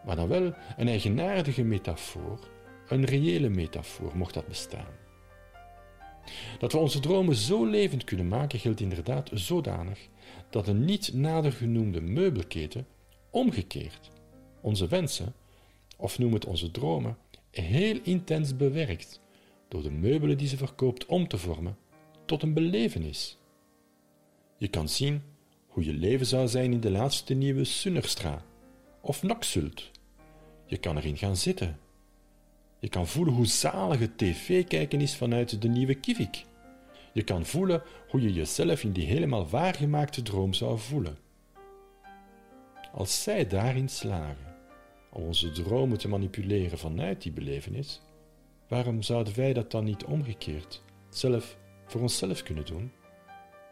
[0.05, 2.39] Maar dan wel een eigenaardige metafoor,
[2.87, 4.97] een reële metafoor, mocht dat bestaan.
[6.59, 10.07] Dat we onze dromen zo levend kunnen maken geldt inderdaad zodanig
[10.49, 12.87] dat een niet nader genoemde meubelketen
[13.29, 14.09] omgekeerd
[14.61, 15.33] onze wensen,
[15.97, 17.17] of noem het onze dromen,
[17.51, 19.21] heel intens bewerkt
[19.67, 21.77] door de meubelen die ze verkoopt om te vormen
[22.25, 23.37] tot een belevenis.
[24.57, 25.21] Je kan zien
[25.67, 28.45] hoe je leven zou zijn in de laatste nieuwe Sunnerstra
[29.01, 29.91] of Noksult.
[30.65, 31.79] Je kan erin gaan zitten.
[32.79, 36.45] Je kan voelen hoe zalige tv kijken is vanuit de nieuwe Kivik.
[37.13, 41.17] Je kan voelen hoe je jezelf in die helemaal waargemaakte droom zou voelen.
[42.93, 44.55] Als zij daarin slagen
[45.09, 48.01] om onze dromen te manipuleren vanuit die belevenis,
[48.67, 52.91] waarom zouden wij dat dan niet omgekeerd zelf voor onszelf kunnen doen?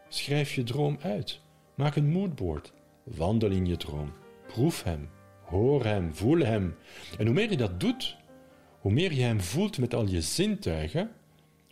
[0.10, 1.40] Schrijf je droom uit.
[1.76, 2.74] Maak een moodboard.
[3.04, 4.14] Wandel in je droom.
[4.48, 5.10] Proef hem.
[5.48, 6.16] Hoor hem.
[6.16, 6.76] Voel hem.
[7.18, 8.16] En hoe meer je dat doet,
[8.80, 11.12] hoe meer je hem voelt met al je zintuigen,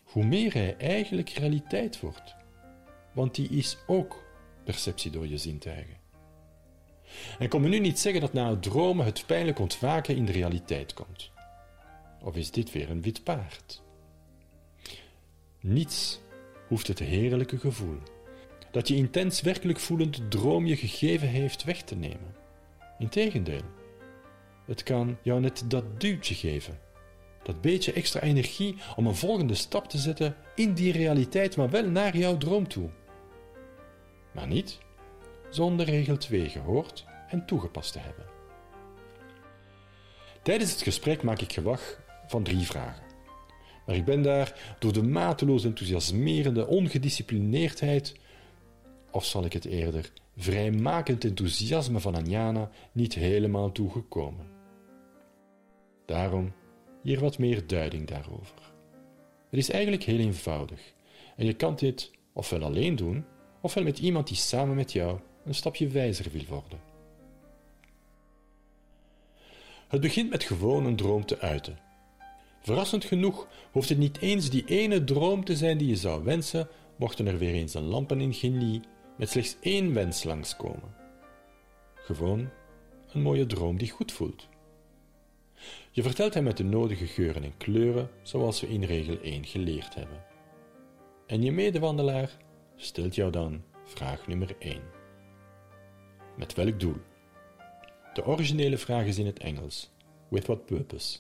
[0.04, 2.36] hoe meer hij eigenlijk realiteit wordt.
[3.14, 4.24] Want die is ook
[4.64, 5.98] perceptie door je zintuigen.
[7.40, 10.32] En kom me nu niet zeggen dat na het dromen het pijnlijk ontwaken in de
[10.32, 11.32] realiteit komt.
[12.22, 13.82] Of is dit weer een wit paard?
[15.60, 16.20] Niets
[16.68, 17.98] hoeft het heerlijke gevoel
[18.72, 22.45] dat je intens werkelijk voelend droom je gegeven heeft weg te nemen.
[22.98, 23.62] Integendeel,
[24.66, 26.80] het kan jou net dat duwtje geven,
[27.44, 31.90] dat beetje extra energie om een volgende stap te zetten in die realiteit, maar wel
[31.90, 32.90] naar jouw droom toe.
[34.32, 34.78] Maar niet
[35.50, 38.26] zonder regel 2 gehoord en toegepast te hebben.
[40.42, 43.04] Tijdens het gesprek maak ik gewag van drie vragen.
[43.86, 48.16] Maar ik ben daar door de mateloos enthousiasmerende ongedisciplineerdheid
[49.12, 54.48] of zal ik het eerder vrijmakend enthousiasme van Anjana niet helemaal toegekomen.
[56.06, 56.54] Daarom
[57.02, 58.74] hier wat meer duiding daarover.
[59.50, 60.94] Het is eigenlijk heel eenvoudig
[61.36, 63.26] en je kan dit ofwel alleen doen,
[63.62, 66.80] ofwel met iemand die samen met jou een stapje wijzer wil worden.
[69.88, 71.80] Het begint met gewoon een droom te uiten.
[72.62, 76.68] Verrassend genoeg hoeft het niet eens die ene droom te zijn die je zou wensen,
[76.96, 78.82] mochten er weer eens een lampen in genie
[79.16, 80.96] met slechts één wens langskomen.
[81.94, 82.50] Gewoon
[83.12, 84.48] een mooie droom die goed voelt.
[85.92, 89.96] Je vertelt hem met de nodige geuren en kleuren, zoals we in regel 1 geleerd
[89.96, 90.24] hebben.
[91.28, 92.38] En je medewandelaar
[92.76, 94.82] stelt jou dan vraag nummer 1.
[96.38, 96.98] Met welk doel?
[98.14, 99.92] De originele vraag is in het Engels.
[100.30, 101.20] With what purpose?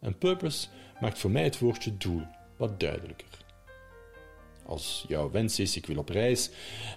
[0.00, 0.68] En purpose
[1.00, 2.22] maakt voor mij het woordje doel
[2.56, 3.41] wat duidelijker.
[4.66, 6.50] Als jouw wens is ik wil op reis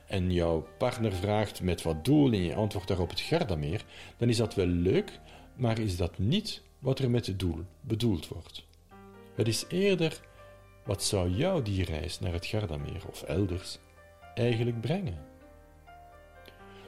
[0.07, 3.85] en jouw partner vraagt met wat doel en je antwoordt daarop het Gardameer,
[4.17, 5.19] dan is dat wel leuk,
[5.55, 8.63] maar is dat niet wat er met het doel bedoeld wordt.
[9.35, 10.21] Het is eerder
[10.85, 13.79] wat zou jou die reis naar het Gardameer of elders
[14.33, 15.17] eigenlijk brengen.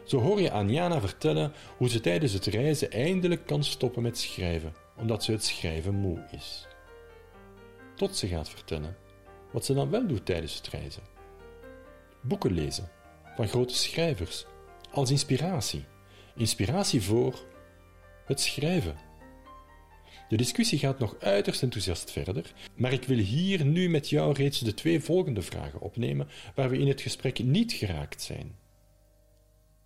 [0.03, 4.73] Zo hoor je Anjana vertellen hoe ze tijdens het reizen eindelijk kan stoppen met schrijven,
[4.97, 6.67] omdat ze het schrijven moe is.
[7.95, 8.95] Tot ze gaat vertellen
[9.51, 11.03] wat ze dan wel doet tijdens het reizen.
[12.21, 12.89] Boeken lezen
[13.35, 14.45] van grote schrijvers
[14.91, 15.85] als inspiratie.
[16.35, 17.45] Inspiratie voor
[18.25, 18.95] het schrijven.
[20.29, 24.59] De discussie gaat nog uiterst enthousiast verder, maar ik wil hier nu met jou reeds
[24.59, 28.55] de twee volgende vragen opnemen waar we in het gesprek niet geraakt zijn.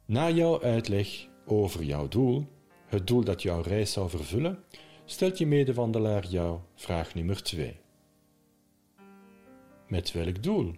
[0.06, 2.48] Na jouw uitleg over jouw doel,
[2.88, 4.64] het doel dat jouw reis zou vervullen,
[5.06, 7.81] stelt je medewandelaar jou vraag nummer 2.
[9.92, 10.76] Met welk doel?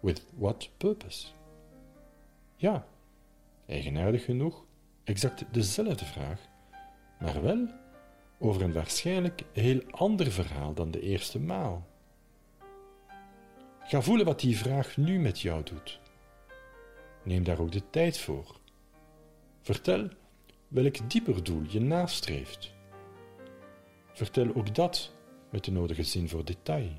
[0.00, 1.26] With what purpose?
[2.56, 2.86] Ja,
[3.66, 4.64] eigenaardig genoeg,
[5.04, 6.40] exact dezelfde vraag,
[7.20, 7.68] maar wel
[8.38, 11.86] over een waarschijnlijk heel ander verhaal dan de eerste maal.
[13.80, 16.00] Ga voelen wat die vraag nu met jou doet.
[17.22, 18.60] Neem daar ook de tijd voor.
[19.60, 20.08] Vertel
[20.68, 22.72] welk dieper doel je nastreeft.
[24.12, 25.12] Vertel ook dat
[25.50, 26.90] met de nodige zin voor detail.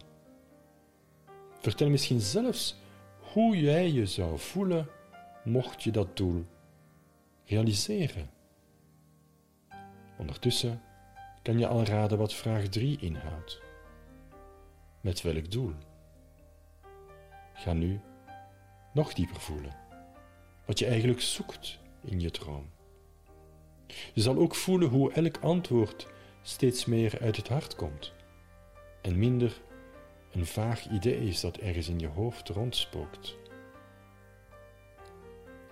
[1.64, 2.76] Vertel misschien zelfs
[3.20, 4.88] hoe jij je zou voelen
[5.44, 6.46] mocht je dat doel
[7.46, 8.30] realiseren.
[10.18, 10.82] Ondertussen
[11.42, 13.62] kan je al raden wat vraag 3 inhoudt.
[15.02, 15.74] Met welk doel?
[17.54, 18.00] Ga nu
[18.94, 19.76] nog dieper voelen
[20.66, 22.70] wat je eigenlijk zoekt in je droom.
[24.14, 26.08] Je zal ook voelen hoe elk antwoord
[26.42, 28.14] steeds meer uit het hart komt
[29.02, 29.62] en minder
[30.34, 33.38] een vaag idee is dat ergens in je hoofd rondspookt.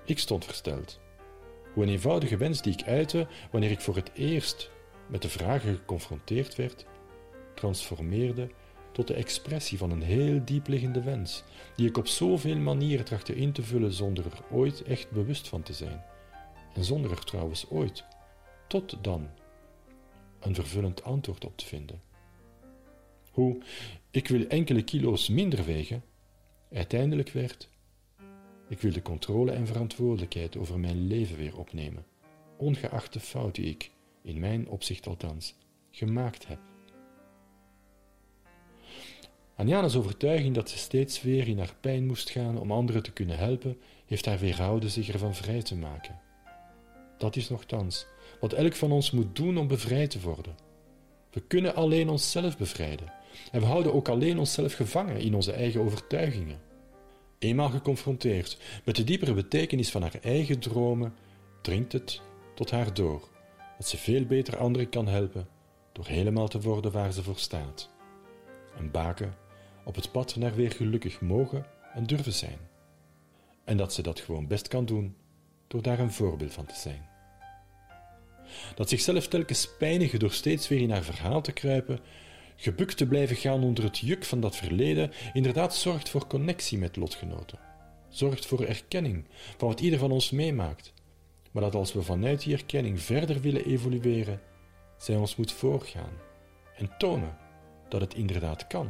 [0.05, 0.99] Ik stond versteld
[1.73, 4.71] hoe een eenvoudige wens die ik uitte wanneer ik voor het eerst
[5.07, 6.85] met de vragen geconfronteerd werd,
[7.55, 8.49] transformeerde
[8.91, 11.43] tot de expressie van een heel diepliggende wens,
[11.75, 15.63] die ik op zoveel manieren trachtte in te vullen zonder er ooit echt bewust van
[15.63, 16.03] te zijn,
[16.73, 18.03] en zonder er trouwens ooit,
[18.67, 19.29] tot dan,
[20.39, 22.01] een vervullend antwoord op te vinden.
[23.31, 23.57] Hoe
[24.11, 26.03] ik wil enkele kilo's minder wegen,
[26.69, 27.69] uiteindelijk werd
[28.71, 32.05] ik wil de controle en verantwoordelijkheid over mijn leven weer opnemen,
[32.57, 33.91] ongeacht de fout die ik,
[34.21, 35.55] in mijn opzicht althans,
[35.89, 36.59] gemaakt heb.
[39.55, 43.37] Anjana's overtuiging dat ze steeds weer in haar pijn moest gaan om anderen te kunnen
[43.37, 46.19] helpen, heeft haar weerhouden zich ervan vrij te maken.
[47.17, 48.05] Dat is nogthans
[48.39, 50.55] wat elk van ons moet doen om bevrijd te worden.
[51.31, 53.11] We kunnen alleen onszelf bevrijden
[53.51, 56.59] en we houden ook alleen onszelf gevangen in onze eigen overtuigingen.
[57.39, 61.13] Eenmaal geconfronteerd met de diepere betekenis van haar eigen dromen,
[61.61, 62.21] dringt het
[62.55, 63.29] tot haar door
[63.77, 65.47] dat ze veel beter anderen kan helpen
[65.91, 67.89] door helemaal te worden waar ze voor staat.
[68.77, 69.35] Een baken
[69.85, 72.57] op het pad naar weer gelukkig mogen en durven zijn.
[73.63, 75.15] En dat ze dat gewoon best kan doen
[75.67, 77.09] door daar een voorbeeld van te zijn.
[78.75, 81.99] Dat zichzelf telkens pijnigen door steeds weer in haar verhaal te kruipen,
[82.55, 86.95] gebukt te blijven gaan onder het juk van dat verleden, inderdaad zorgt voor connectie met
[86.95, 87.59] lotgenoten.
[88.09, 89.25] Zorgt voor erkenning
[89.57, 90.93] van wat ieder van ons meemaakt.
[91.51, 94.41] Maar dat als we vanuit die erkenning verder willen evolueren,
[94.97, 96.13] zij ons moet voorgaan
[96.77, 97.37] en tonen
[97.89, 98.89] dat het inderdaad kan.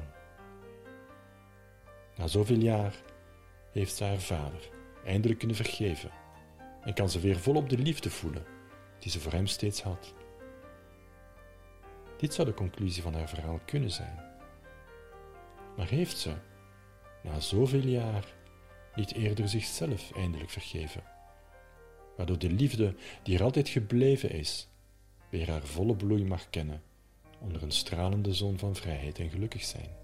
[2.16, 2.96] Na zoveel jaar
[3.72, 4.70] heeft ze haar vader
[5.06, 6.12] eindelijk kunnen vergeven
[6.82, 8.46] en kan ze weer volop de liefde voelen
[9.00, 10.14] die ze voor hem steeds had.
[12.22, 14.20] Dit zou de conclusie van haar verhaal kunnen zijn.
[15.78, 16.34] Maar heeft ze,
[17.24, 18.26] na zoveel jaar,
[18.96, 21.04] niet eerder zichzelf eindelijk vergeven,
[22.18, 24.68] waardoor de liefde die er altijd gebleven is,
[25.30, 26.82] weer haar volle bloei mag kennen
[27.40, 30.01] onder een stralende zon van vrijheid en gelukkig zijn?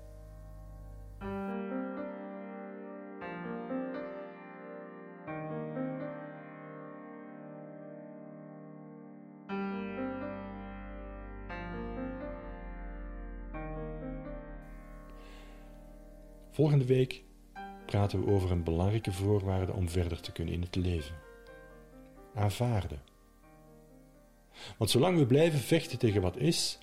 [16.57, 17.23] Volgende week
[17.85, 21.15] praten we over een belangrijke voorwaarde om verder te kunnen in het leven.
[22.33, 23.01] Aanvaarden.
[24.77, 26.79] Want zolang we blijven vechten tegen wat is,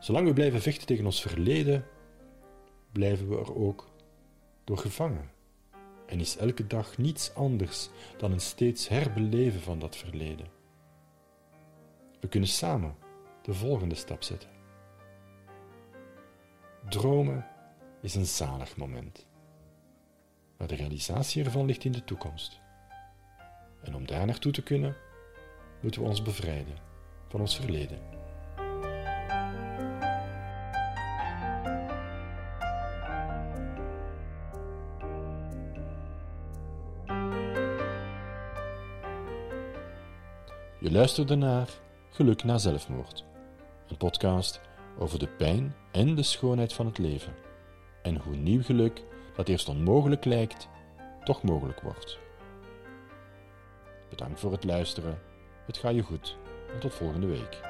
[0.00, 1.86] zolang we blijven vechten tegen ons verleden,
[2.92, 3.90] blijven we er ook
[4.64, 5.30] door gevangen.
[6.06, 7.88] En is elke dag niets anders
[8.18, 10.46] dan een steeds herbeleven van dat verleden.
[12.20, 12.96] We kunnen samen
[13.42, 14.50] de volgende stap zetten.
[16.88, 17.51] Dromen
[18.02, 19.26] is een zalig moment.
[20.56, 22.60] Maar de realisatie ervan ligt in de toekomst.
[23.82, 24.96] En om daar naartoe te kunnen,
[25.80, 26.76] moeten we ons bevrijden
[27.28, 27.98] van ons verleden.
[40.80, 41.68] Je luisterde naar
[42.10, 43.24] Geluk na zelfmoord,
[43.88, 44.60] een podcast
[44.98, 47.34] over de pijn en de schoonheid van het leven
[48.02, 49.02] en hoe nieuw geluk,
[49.36, 50.68] dat eerst onmogelijk lijkt,
[51.24, 52.18] toch mogelijk wordt.
[54.08, 55.18] Bedankt voor het luisteren.
[55.66, 56.36] Het gaat je goed
[56.72, 57.60] en tot volgende week.